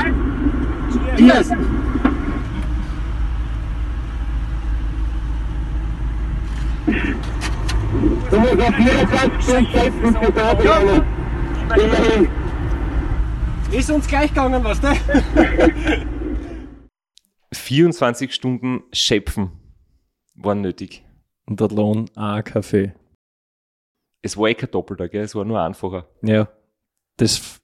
[1.18, 1.50] Cheers!
[1.50, 1.81] Du
[6.86, 11.04] musst auf 24 Stunden schätzen, für da bleiben.
[11.76, 12.30] Immerhin.
[13.72, 14.88] Ist uns gleich gegangen, was du?
[17.54, 19.52] 24 Stunden Schöpfen
[20.36, 21.06] waren nötig.
[21.46, 22.94] Und der Lohn auch ein Kaffee.
[24.22, 25.24] Es war eh kein Doppelter, gell?
[25.24, 26.08] es war nur einfacher.
[26.22, 26.50] Ja.
[27.18, 27.60] Das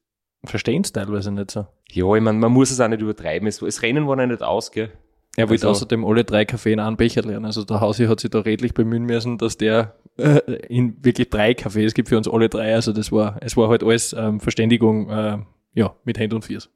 [0.46, 1.68] verstehen sie teilweise nicht so.
[1.90, 3.48] Ja, ich meine, man muss es auch nicht übertreiben.
[3.48, 4.92] Es, das Rennen war ja nicht aus, gell?
[5.38, 7.46] Er wollte Also- außerdem alle drei Kaffee in einen Becher lernen.
[7.46, 11.54] Also der Hausi hat sich da redlich bemühen müssen, dass der äh, in wirklich drei
[11.54, 12.74] Kaffees gibt für uns alle drei.
[12.74, 15.38] Also das war, es war halt alles ähm, Verständigung, äh,
[15.76, 16.70] ja, mit Hand und Fiers.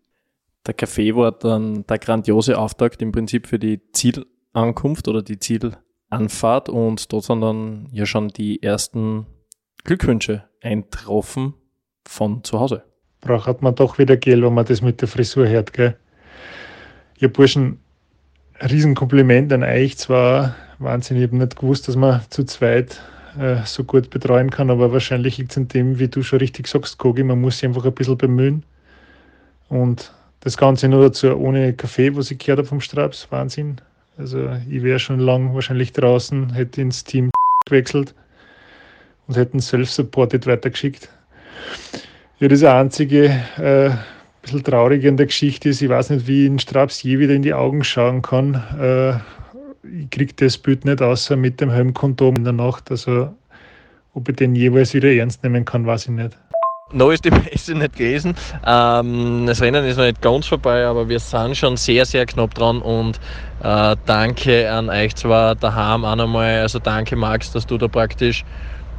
[0.67, 6.69] Der Kaffee war dann der grandiose Auftakt im Prinzip für die Zielankunft oder die Zielanfahrt
[6.69, 9.25] und dort sind dann ja schon die ersten
[9.83, 11.55] Glückwünsche eintroffen
[12.07, 12.83] von zu Hause.
[13.21, 15.97] braucht man doch wieder Geld, wenn man das mit der Frisur hört, gell?
[17.17, 17.79] Ihr Burschen,
[18.61, 19.97] Riesenkompliment an euch.
[19.97, 23.01] Zwar Wahnsinn, ich habe nicht gewusst, dass man zu zweit
[23.39, 26.67] äh, so gut betreuen kann, aber wahrscheinlich liegt es an dem, wie du schon richtig
[26.67, 28.63] sagst, Kogi, man muss sich einfach ein bisschen bemühen.
[29.69, 33.77] Und das Ganze nur dazu ohne Kaffee, was ich gehört habe vom Straps, Wahnsinn.
[34.17, 37.31] Also ich wäre schon lang wahrscheinlich draußen, hätte ins Team
[37.65, 38.13] gewechselt
[39.27, 41.09] und hätten self-supported weitergeschickt.
[42.39, 43.25] Ja, das einzige
[43.57, 43.91] äh,
[44.41, 47.33] bisschen Traurige an der Geschichte ist, ich weiß nicht, wie ich in Straps je wieder
[47.33, 48.55] in die Augen schauen kann.
[48.79, 49.13] Äh,
[49.83, 52.91] ich kriege das Bild nicht außer mit dem Helmkondom in der Nacht.
[52.91, 53.33] Also
[54.13, 56.37] ob ich den jeweils wieder ernst nehmen kann, weiß ich nicht.
[56.93, 58.35] Noch ist die Messe nicht gewesen.
[58.65, 62.53] Ähm, das Rennen ist noch nicht ganz vorbei, aber wir sind schon sehr, sehr knapp
[62.53, 63.17] dran und
[63.63, 66.59] äh, danke an euch zwar daheim auch nochmal.
[66.59, 68.43] Also danke Max, dass du da praktisch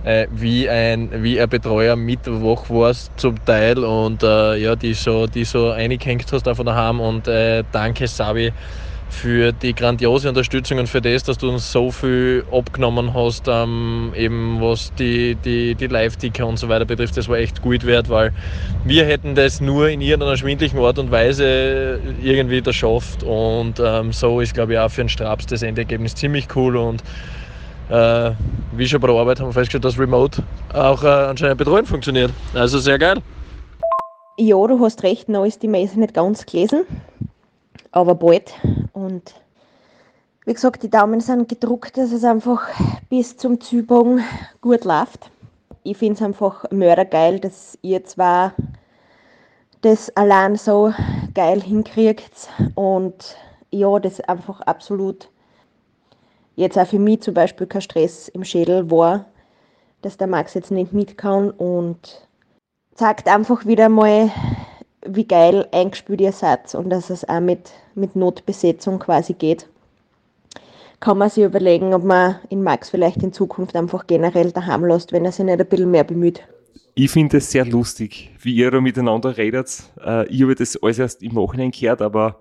[0.05, 4.95] äh, wie, ein, wie ein Betreuer mit wach warst zum Teil und äh, ja, die
[4.95, 8.53] so, die so eingehängt hast da von daheim und äh, danke Sabi
[9.13, 14.13] für die grandiose Unterstützung und für das, dass du uns so viel abgenommen hast, ähm,
[14.17, 17.17] eben was die, die, die Live-Ticker und so weiter betrifft.
[17.17, 18.33] Das war echt gut wert, weil
[18.85, 24.41] wir hätten das nur in irgendeiner schwindlichen Art und Weise irgendwie geschafft und ähm, so
[24.41, 27.03] ist, glaube ich, auch für einen Straps das Endergebnis ziemlich cool und
[27.89, 28.33] äh,
[28.73, 32.33] wie schon bei der Arbeit haben wir festgestellt, dass Remote auch äh, anscheinend betreuen funktioniert.
[32.55, 33.21] Also sehr geil.
[34.39, 36.85] Ja, du hast recht, noch ist die Messe nicht ganz gelesen,
[37.91, 38.53] aber bald.
[38.93, 39.35] Und
[40.47, 42.63] wie gesagt, die Daumen sind gedruckt, dass es einfach
[43.11, 44.25] bis zum Zybogen
[44.61, 45.31] gut läuft.
[45.85, 48.55] Ich finde es einfach mördergeil, dass ihr zwar
[49.83, 50.93] das allein so
[51.35, 53.37] geil hinkriegt und
[53.71, 55.29] ja, das einfach absolut
[56.57, 59.27] jetzt auch für mich zum Beispiel kein Stress im Schädel war,
[60.03, 62.27] dass der Max jetzt nicht mit kann und
[62.95, 64.31] zeigt einfach wieder mal,
[65.07, 69.69] wie geil eingespielt ihr seid und dass es auch mit, mit Notbesetzung quasi geht.
[71.01, 75.11] Kann man sich überlegen, ob man in Max vielleicht in Zukunft einfach generell daheim lässt,
[75.13, 76.43] wenn er sich nicht ein bisschen mehr bemüht.
[76.95, 79.83] Ich finde es sehr lustig, wie ihr da miteinander redet.
[80.05, 82.39] Äh, ich habe das alles erst im Nachhinein gehört, aber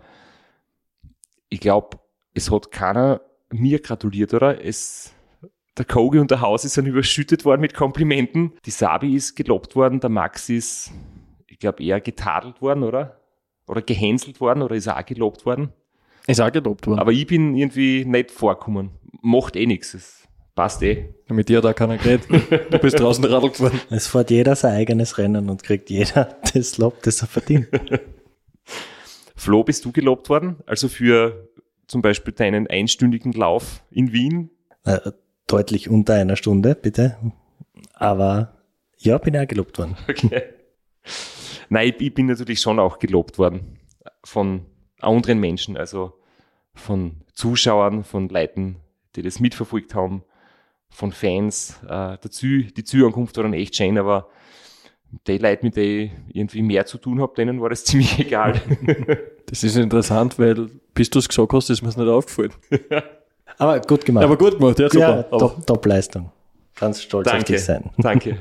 [1.49, 1.97] ich glaube,
[2.33, 3.21] es hat keiner
[3.51, 4.63] mir gratuliert, oder?
[4.63, 5.13] Es,
[5.77, 8.53] der Kogi und der Hausi sind überschüttet worden mit Komplimenten.
[8.65, 10.91] Die Sabi ist gelobt worden, der Max ist,
[11.47, 13.21] ich glaube, eher getadelt worden, oder?
[13.67, 15.71] Oder gehänselt worden, oder ist er auch gelobt worden?
[16.27, 16.99] Ist auch gelobt worden.
[16.99, 18.91] Aber ich bin irgendwie nicht vorgekommen.
[19.21, 19.93] Macht eh nichts.
[19.93, 21.13] Es passt eh.
[21.29, 22.27] Mit dir hat auch keiner geredet.
[22.69, 23.79] Du bist draußen Radl gefahren.
[23.89, 27.67] Es fährt jeder sein eigenes Rennen und kriegt jeder das Lob, das er verdient.
[29.35, 30.57] Flo, bist du gelobt worden?
[30.67, 31.49] Also für
[31.87, 34.49] zum Beispiel deinen einstündigen Lauf in Wien?
[34.83, 35.11] Äh,
[35.47, 37.17] deutlich unter einer Stunde, bitte.
[37.93, 38.57] Aber
[38.97, 39.97] ja, bin auch gelobt worden.
[40.07, 40.43] Okay.
[41.69, 43.79] Nein, ich, ich bin natürlich schon auch gelobt worden.
[44.23, 44.65] von
[44.99, 46.13] anderen Menschen, also
[46.73, 48.77] von Zuschauern, von Leuten,
[49.15, 50.23] die das mitverfolgt haben,
[50.89, 51.79] von Fans.
[51.83, 54.29] Äh, dazu, die Zuankunft war dann echt schön, aber
[55.27, 58.59] die Leute, mit denen ich irgendwie mehr zu tun habe, denen war das ziemlich egal.
[59.47, 62.53] Das ist interessant, weil bis du es gesagt hast, ist mir es nicht aufgefallen.
[63.57, 64.23] Aber gut gemacht.
[64.23, 65.09] Aber gut gemacht, ja, super.
[65.09, 66.31] Ja, top, Top-Leistung.
[66.79, 67.89] Ganz stolz auf Danke, dich sein.
[67.97, 68.37] danke.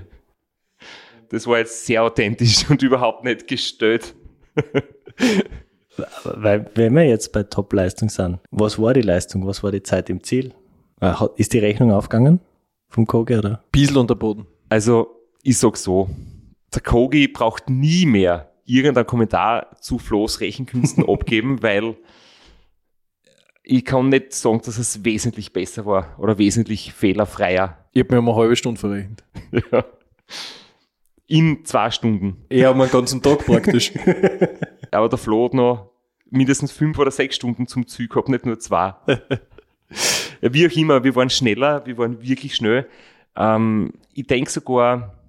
[1.30, 4.14] Das war jetzt sehr authentisch und überhaupt nicht gestellt.
[6.24, 9.46] Weil, wenn wir jetzt bei Top-Leistung sind, was war die Leistung?
[9.46, 10.54] Was war die Zeit im Ziel?
[11.00, 12.40] Äh, Ist die Rechnung aufgegangen
[12.88, 13.64] vom Koge oder?
[13.72, 14.46] Bissl unter Boden.
[14.68, 15.08] Also,
[15.42, 16.08] ich sag so,
[16.74, 21.96] der Kogi braucht nie mehr irgendeinen Kommentar zu Flo's Rechenkünsten abgeben, weil
[23.62, 27.78] ich kann nicht sagen, dass es wesentlich besser war oder wesentlich fehlerfreier.
[27.92, 29.24] Ich habe mir um eine halbe Stunde verrechnet.
[29.72, 29.84] Ja.
[31.26, 32.44] In zwei Stunden.
[32.48, 33.92] Eher um einen ganzen Tag praktisch.
[34.90, 35.92] Aber der Flo hat noch
[36.28, 38.94] mindestens fünf oder sechs Stunden zum Ziel gehabt, nicht nur zwei.
[40.40, 42.88] ja, wie auch immer, wir waren schneller, wir waren wirklich schnell.
[43.36, 45.19] Ähm, ich denke sogar,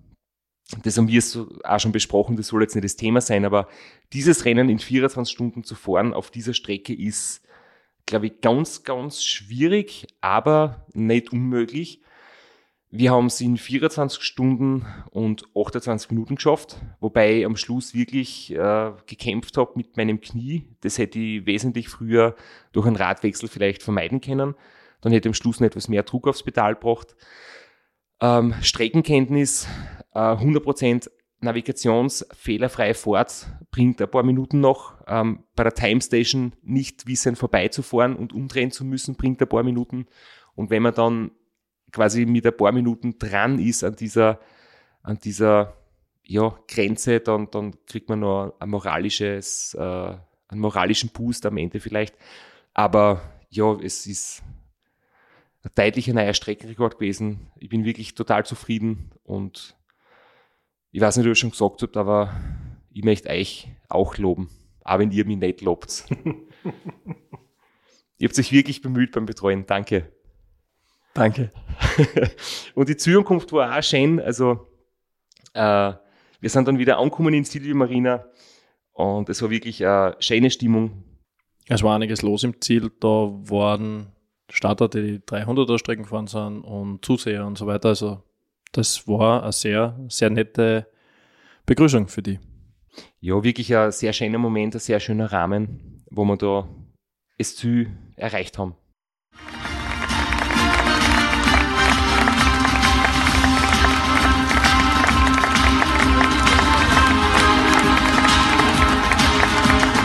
[0.83, 1.21] das haben wir
[1.63, 3.67] auch schon besprochen, das soll jetzt nicht das Thema sein, aber
[4.13, 7.41] dieses Rennen in 24 Stunden zu fahren auf dieser Strecke ist,
[8.05, 12.01] glaube ich, ganz, ganz schwierig, aber nicht unmöglich.
[12.93, 18.51] Wir haben es in 24 Stunden und 28 Minuten geschafft, wobei ich am Schluss wirklich
[18.51, 20.67] äh, gekämpft habe mit meinem Knie.
[20.81, 22.35] Das hätte ich wesentlich früher
[22.73, 24.55] durch einen Radwechsel vielleicht vermeiden können.
[24.99, 27.15] Dann hätte ich am Schluss noch etwas mehr Druck aufs Pedal gebracht.
[28.21, 29.67] Ähm, Streckenkenntnis,
[30.13, 31.09] äh, 100%
[31.41, 34.93] navigationsfehlerfreie Fahrt bringt ein paar Minuten noch.
[35.07, 39.63] Ähm, bei der Time Station nicht wissen vorbeizufahren und umdrehen zu müssen, bringt ein paar
[39.63, 40.05] Minuten.
[40.53, 41.31] Und wenn man dann
[41.91, 44.39] quasi mit ein paar Minuten dran ist an dieser,
[45.01, 45.75] an dieser
[46.23, 51.79] ja, Grenze, dann, dann kriegt man noch ein moralisches, äh, einen moralischen Boost am Ende
[51.79, 52.15] vielleicht.
[52.73, 54.43] Aber ja, es ist
[55.69, 57.51] deutlicher neuer Streckenrekord gewesen.
[57.57, 59.77] Ich bin wirklich total zufrieden und
[60.91, 62.33] ich weiß nicht, ob ich schon gesagt habt, aber
[62.91, 64.49] ich möchte euch auch loben,
[64.83, 66.05] auch wenn ihr mich nicht lobt.
[68.17, 69.65] ihr habt sich wirklich bemüht beim Betreuen.
[69.65, 70.11] Danke.
[71.13, 71.51] Danke.
[72.75, 74.19] und die Zukunft war auch schön.
[74.19, 74.67] Also,
[75.53, 75.93] äh,
[76.39, 78.25] wir sind dann wieder angekommen in Silvio Marina
[78.93, 81.03] und es war wirklich eine schöne Stimmung.
[81.67, 82.91] Es war einiges los im Ziel.
[82.99, 84.11] Da waren
[84.51, 87.89] Starter, die 300er Strecken gefahren sind und Zuseher und so weiter.
[87.89, 88.21] Also,
[88.73, 90.87] das war eine sehr, sehr nette
[91.65, 92.39] Begrüßung für die.
[93.19, 96.67] Ja, wirklich ein sehr schöner Moment, ein sehr schöner Rahmen, wo wir da
[97.37, 98.75] das Ziel erreicht haben.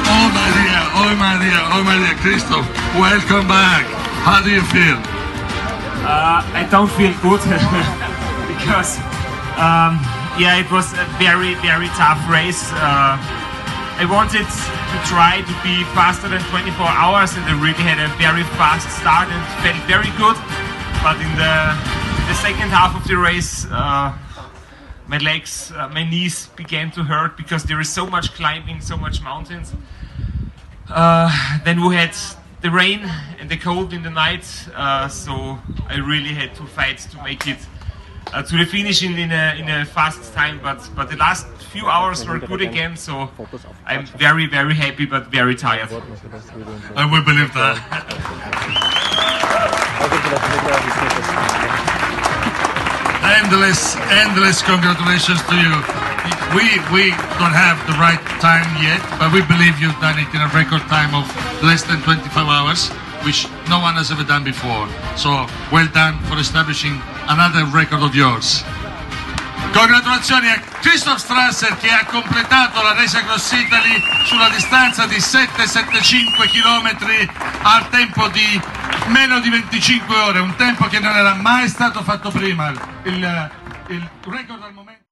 [0.09, 2.67] Oh my dear, oh my dear, oh my dear, Christoph,
[2.99, 4.06] welcome back.
[4.27, 4.99] How do you feel?
[6.03, 7.39] Uh, I don't feel good
[8.51, 8.99] because,
[9.55, 10.03] um,
[10.35, 12.75] yeah, it was a very, very tough race.
[12.75, 18.03] Uh, I wanted to try to be faster than 24 hours, and I really had
[18.03, 20.35] a very fast start and felt very good.
[21.07, 21.55] But in the
[22.27, 24.11] the second half of the race, uh,
[25.07, 28.97] my legs, uh, my knees began to hurt because there is so much climbing, so
[28.97, 29.73] much mountains.
[30.91, 31.31] Uh,
[31.65, 32.11] then we had
[32.67, 33.09] the rain
[33.39, 34.45] and the cold in the night,
[34.75, 35.57] uh, so
[35.89, 37.59] I really had to fight to make it
[38.33, 40.59] uh, to the finish in, in, a, in a fast time.
[40.61, 43.31] But but the last few hours were good again, so
[43.85, 45.91] I'm very very happy but very tired.
[47.03, 47.77] I will believe that.
[53.43, 53.95] endless,
[54.25, 56.06] endless congratulations to you.
[56.55, 60.41] We we don't have the right time yet, but we believe you've done it in
[60.41, 61.27] a record time of
[61.63, 62.89] less than 25 hours,
[63.25, 64.87] which no one has ever done before.
[65.17, 68.63] So well done for establishing another record of yours.
[69.73, 76.49] Congratulazioni a Christoph Strasser che ha completato la Race Cross Italy sulla distanza di 775
[76.49, 76.97] km
[77.63, 78.61] al tempo di
[79.09, 82.73] meno di 25 ore, un tempo che non era mai stato fatto prima.
[83.03, 83.51] Il,
[83.89, 85.06] il record al momento.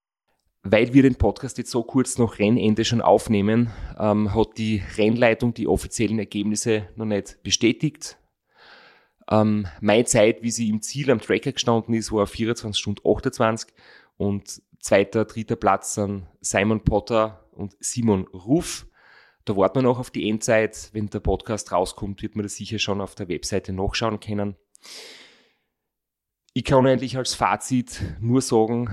[0.67, 5.53] Weil wir den Podcast jetzt so kurz nach Rennende schon aufnehmen, ähm, hat die Rennleitung
[5.53, 8.17] die offiziellen Ergebnisse noch nicht bestätigt.
[9.31, 13.75] Ähm, meine Zeit, wie sie im Ziel am Tracker gestanden ist, war 24 Stunden 28
[14.17, 18.87] und zweiter, dritter Platz sind Simon Potter und Simon Ruff.
[19.45, 20.89] Da warten wir noch auf die Endzeit.
[20.95, 24.57] Wenn der Podcast rauskommt, wird man das sicher schon auf der Webseite nachschauen können.
[26.55, 28.89] Ich kann eigentlich als Fazit nur sagen,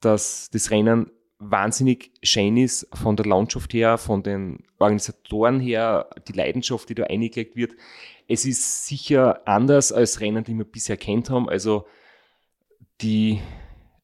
[0.00, 6.32] dass das Rennen wahnsinnig schön ist von der Landschaft her, von den Organisatoren her, die
[6.32, 7.72] Leidenschaft, die da eingelegt wird.
[8.28, 11.48] Es ist sicher anders als Rennen, die wir bisher kennt haben.
[11.48, 11.86] Also
[13.00, 13.40] die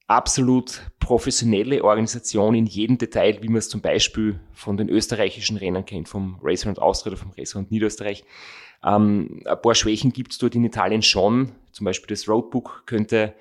[0.07, 5.87] absolut professionelle Organisation in jedem Detail, wie man es zum Beispiel von den österreichischen Rennen
[5.87, 8.24] kennt, vom Racer und Austria oder vom Racer und Niederösterreich.
[8.85, 11.53] Ähm, ein paar Schwächen gibt es dort in Italien schon.
[11.72, 13.35] Zum Beispiel das Roadbook könnte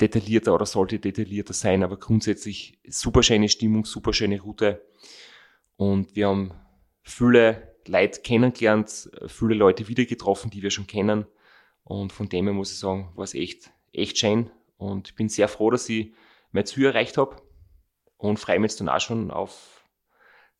[0.00, 4.84] detaillierter oder sollte detaillierter sein, aber grundsätzlich super schöne Stimmung, super schöne Route.
[5.76, 6.52] Und wir haben
[7.02, 11.26] viele Leute kennengelernt, viele Leute wieder getroffen, die wir schon kennen.
[11.84, 14.50] Und von dem her muss ich sagen, war es echt, echt schön.
[14.76, 16.12] Und ich bin sehr froh, dass ich
[16.52, 17.36] mein Ziel erreicht habe.
[18.16, 19.84] Und freue mich jetzt dann auch schon auf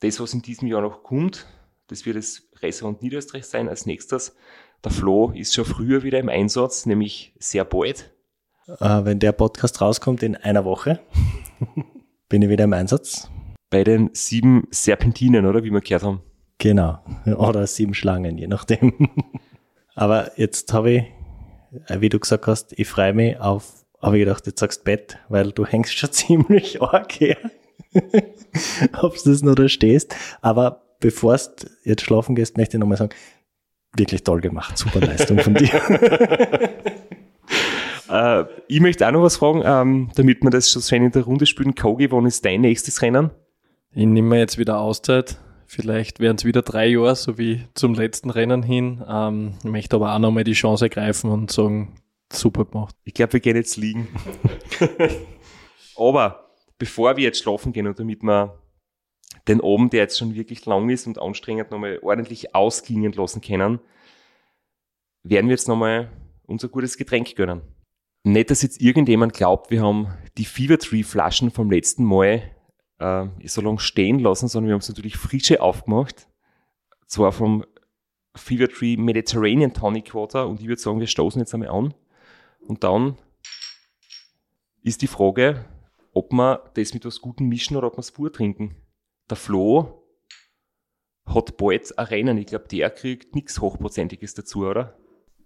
[0.01, 1.47] das, was in diesem Jahr noch kommt.
[1.87, 2.43] Das wird das
[2.83, 4.37] und Niederösterreich sein als nächstes.
[4.85, 8.12] Der Flo ist schon früher wieder im Einsatz, nämlich sehr bald.
[8.67, 11.01] Äh, wenn der Podcast rauskommt in einer Woche,
[12.29, 13.31] bin ich wieder im Einsatz.
[13.71, 16.21] Bei den sieben Serpentinen, oder wie wir gehört haben.
[16.59, 16.99] Genau.
[17.27, 19.11] Oder sieben Schlangen, je nachdem.
[19.95, 21.03] Aber jetzt habe ich,
[21.89, 25.19] äh, wie du gesagt hast, ich freue mich auf, habe ich gedacht, jetzt sagst Bett,
[25.29, 27.39] weil du hängst schon ziemlich arg her.
[29.01, 30.15] Ob du das noch da stehst.
[30.41, 33.15] Aber bevor du jetzt schlafen gehst, möchte ich nochmal sagen,
[33.97, 34.79] wirklich toll gemacht.
[34.79, 35.73] Super Leistung von dir.
[38.13, 41.23] Äh, ich möchte auch noch was fragen, ähm, damit wir das schon schön in der
[41.23, 41.75] Runde spielen.
[41.75, 43.31] Kogi, wann ist dein nächstes Rennen?
[43.95, 45.41] Ich nehme mir jetzt wieder Auszeit.
[45.67, 49.03] Vielleicht werden es wieder drei Jahre, so wie zum letzten Rennen hin.
[49.09, 51.95] Ähm, ich möchte aber auch nochmal die Chance ergreifen und sagen,
[52.31, 52.95] super gemacht.
[53.05, 54.09] Ich glaube, wir gehen jetzt liegen.
[55.97, 58.59] aber bevor wir jetzt schlafen gehen und damit wir
[59.49, 63.81] den Abend, der jetzt schon wirklich lang ist und anstrengend, nochmal ordentlich ausklingen lassen können,
[65.23, 66.11] werden wir jetzt nochmal
[66.45, 67.63] unser gutes Getränk gönnen.
[68.25, 72.43] Nicht, dass jetzt irgendjemand glaubt, wir haben die Fever Tree Flaschen vom letzten Mal
[72.99, 76.29] äh, so lange stehen lassen, sondern wir haben es natürlich frische aufgemacht.
[77.07, 77.65] Zwar vom
[78.35, 81.95] Fever Tree Mediterranean Tonic Water und ich würde sagen, wir stoßen jetzt einmal an.
[82.61, 83.19] Und dann
[84.83, 85.65] ist die Frage,
[86.13, 88.77] ob wir das mit was Gutem mischen oder ob wir es pur trinken.
[89.29, 90.05] Der Flo
[91.27, 92.39] hat bald ein Rennen.
[92.39, 94.97] Ich glaube, der kriegt nichts Hochprozentiges dazu, oder?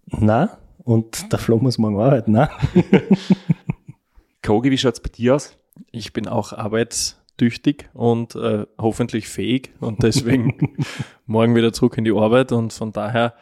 [0.07, 2.49] Na, und der Flo muss morgen arbeiten, ne?
[4.43, 5.57] Kogi, wie schaut's bei dir aus?
[5.91, 10.77] Ich bin auch arbeitstüchtig und äh, hoffentlich fähig und deswegen
[11.27, 13.35] morgen wieder zurück in die Arbeit und von daher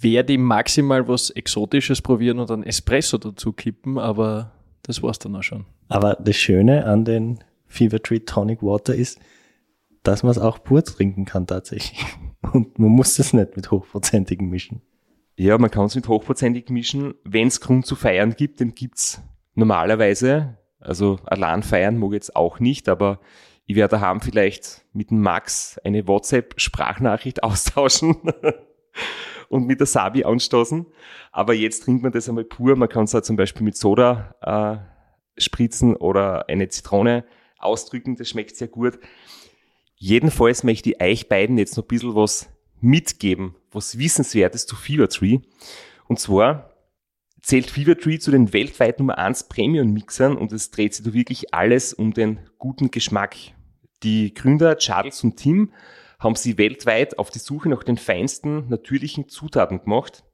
[0.00, 5.36] werde ich maximal was Exotisches probieren und einen Espresso dazu kippen, aber das war's dann
[5.36, 5.66] auch schon.
[5.88, 9.18] Aber das Schöne an den Fever Tree Tonic Water ist,
[10.02, 12.04] dass man es auch pur trinken kann tatsächlich.
[12.52, 14.80] Und man muss es nicht mit hochprozentigen mischen.
[15.38, 17.14] Ja, man kann es mit hochprozentig mischen.
[17.22, 19.22] Wenn es Grund zu feiern gibt, den gibt's
[19.54, 20.56] normalerweise.
[20.80, 23.20] Also allein feiern mag jetzt auch nicht, aber
[23.66, 28.16] ich werde daheim vielleicht mit dem Max eine WhatsApp-Sprachnachricht austauschen
[29.50, 30.86] und mit der Sabi anstoßen.
[31.32, 32.74] Aber jetzt trinkt man das einmal pur.
[32.76, 34.34] Man kann es auch zum Beispiel mit Soda
[35.36, 37.24] äh, spritzen oder eine Zitrone
[37.58, 38.16] ausdrücken.
[38.16, 38.98] Das schmeckt sehr gut.
[39.96, 45.40] Jedenfalls möchte ich euch beiden jetzt noch ein bisschen was mitgeben, was Wissenswertes zu Fevertree.
[46.06, 46.72] Und zwar
[47.42, 51.94] zählt Fevertree zu den weltweit Nummer 1 Premium-Mixern und es dreht sich da wirklich alles
[51.94, 53.36] um den guten Geschmack.
[54.02, 55.72] Die Gründer Charles und Tim
[56.18, 60.24] haben sie weltweit auf die Suche nach den feinsten natürlichen Zutaten gemacht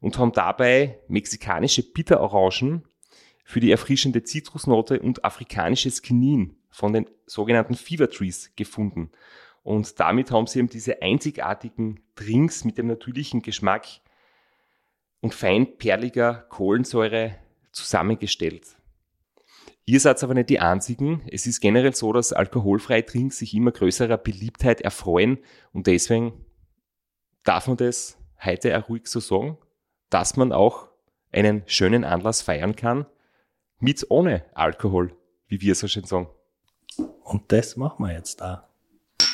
[0.00, 2.84] und haben dabei mexikanische Bitterorangen
[3.44, 9.10] für die erfrischende Zitrusnote und afrikanisches Kinin von den sogenannten Fever Trees gefunden.
[9.64, 13.86] Und damit haben sie eben diese einzigartigen Drinks mit dem natürlichen Geschmack
[15.20, 17.36] und fein perliger Kohlensäure
[17.72, 18.76] zusammengestellt.
[19.86, 21.22] Ihr seid aber nicht die einzigen.
[21.30, 25.38] Es ist generell so, dass alkoholfreie Drinks sich immer größerer Beliebtheit erfreuen
[25.72, 26.44] und deswegen
[27.42, 29.56] darf man das heute auch ruhig so sagen,
[30.10, 30.88] dass man auch
[31.32, 33.06] einen schönen Anlass feiern kann
[33.78, 36.28] mit ohne Alkohol, wie wir so schön sagen.
[37.22, 38.73] Und das machen wir jetzt da.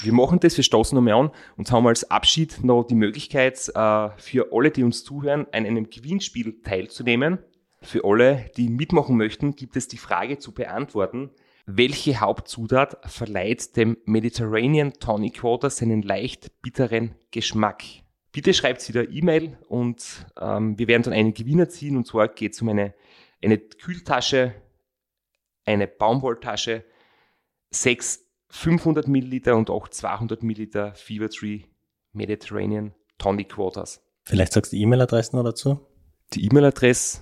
[0.03, 4.09] Wir machen das, wir stoßen nochmal an und haben als Abschied noch die Möglichkeit, äh,
[4.17, 7.39] für alle, die uns zuhören, an einem Gewinnspiel teilzunehmen.
[7.83, 11.31] Für alle, die mitmachen möchten, gibt es die Frage zu beantworten,
[11.67, 17.85] welche Hauptzutat verleiht dem Mediterranean Tonic Water seinen leicht bitteren Geschmack?
[18.33, 22.55] Bitte schreibt wieder E-Mail und ähm, wir werden dann einen Gewinner ziehen und zwar geht
[22.55, 22.95] es um eine,
[23.43, 24.55] eine Kühltasche,
[25.67, 26.85] eine Baumwolltasche,
[27.71, 31.63] sechs 500 Milliliter und auch 200 Milliliter Fever Tree
[32.13, 34.03] Mediterranean Tonic Waters.
[34.25, 35.81] Vielleicht sagst du die E-Mail-Adresse noch dazu?
[36.35, 37.21] Die E-Mail-Adresse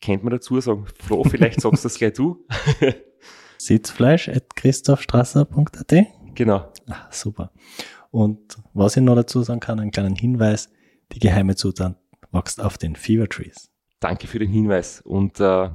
[0.00, 2.46] kennt man dazu, sagen Flo, vielleicht sagst du das gleich du.
[3.58, 6.06] Sitzfleisch at christophstrasser.at.
[6.34, 6.72] Genau.
[6.88, 7.52] Ah, super.
[8.10, 10.70] Und was ich noch dazu sagen kann, einen kleinen Hinweis,
[11.12, 11.96] die geheime Zutat
[12.32, 13.70] wächst auf den Fever Trees.
[14.00, 15.00] Danke für den Hinweis.
[15.00, 15.70] Und äh,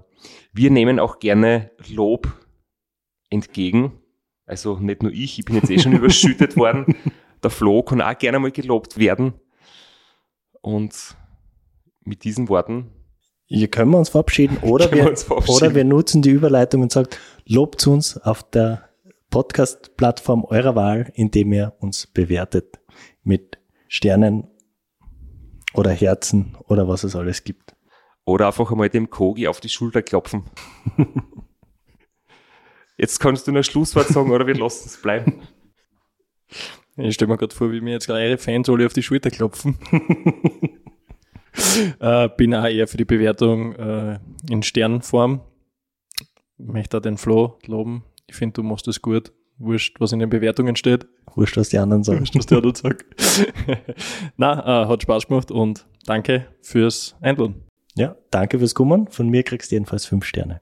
[0.54, 2.28] wir nehmen auch gerne Lob
[3.30, 3.94] entgegen.
[4.48, 6.96] Also nicht nur ich, ich bin jetzt eh schon überschüttet worden.
[7.44, 9.34] Der Flo kann auch gerne mal gelobt werden.
[10.62, 11.16] Und
[12.04, 12.90] mit diesen Worten.
[13.46, 15.58] Hier können wir uns verabschieden oder, wir, wir uns verabschieden.
[15.58, 18.90] oder wir nutzen die Überleitung und sagt, lobt uns auf der
[19.30, 22.80] Podcast-Plattform eurer Wahl, indem ihr uns bewertet
[23.24, 24.48] mit Sternen
[25.74, 27.76] oder Herzen oder was es alles gibt.
[28.26, 30.46] Oder einfach einmal dem Kogi auf die Schulter klopfen.
[32.98, 35.42] Jetzt kannst du ein Schlusswort sagen oder wir lassen es bleiben.
[37.00, 39.78] Ich stelle mir gerade vor, wie mir jetzt eure Fans alle auf die Schulter klopfen.
[42.00, 44.18] äh, bin auch eher für die Bewertung äh,
[44.50, 45.42] in Sternform.
[46.58, 48.04] Möchte auch den Flo loben.
[48.26, 49.32] Ich finde, du machst das gut.
[49.60, 51.06] Wurscht, was in den Bewertungen steht.
[51.36, 52.20] Wurscht, was die anderen sagen.
[52.22, 52.98] Wurscht, was die anderen sagen.
[54.38, 57.64] Na, äh, hat Spaß gemacht und danke fürs Einladen.
[57.96, 59.08] Ja, danke fürs Kommen.
[59.08, 60.62] Von mir kriegst du jedenfalls fünf Sterne.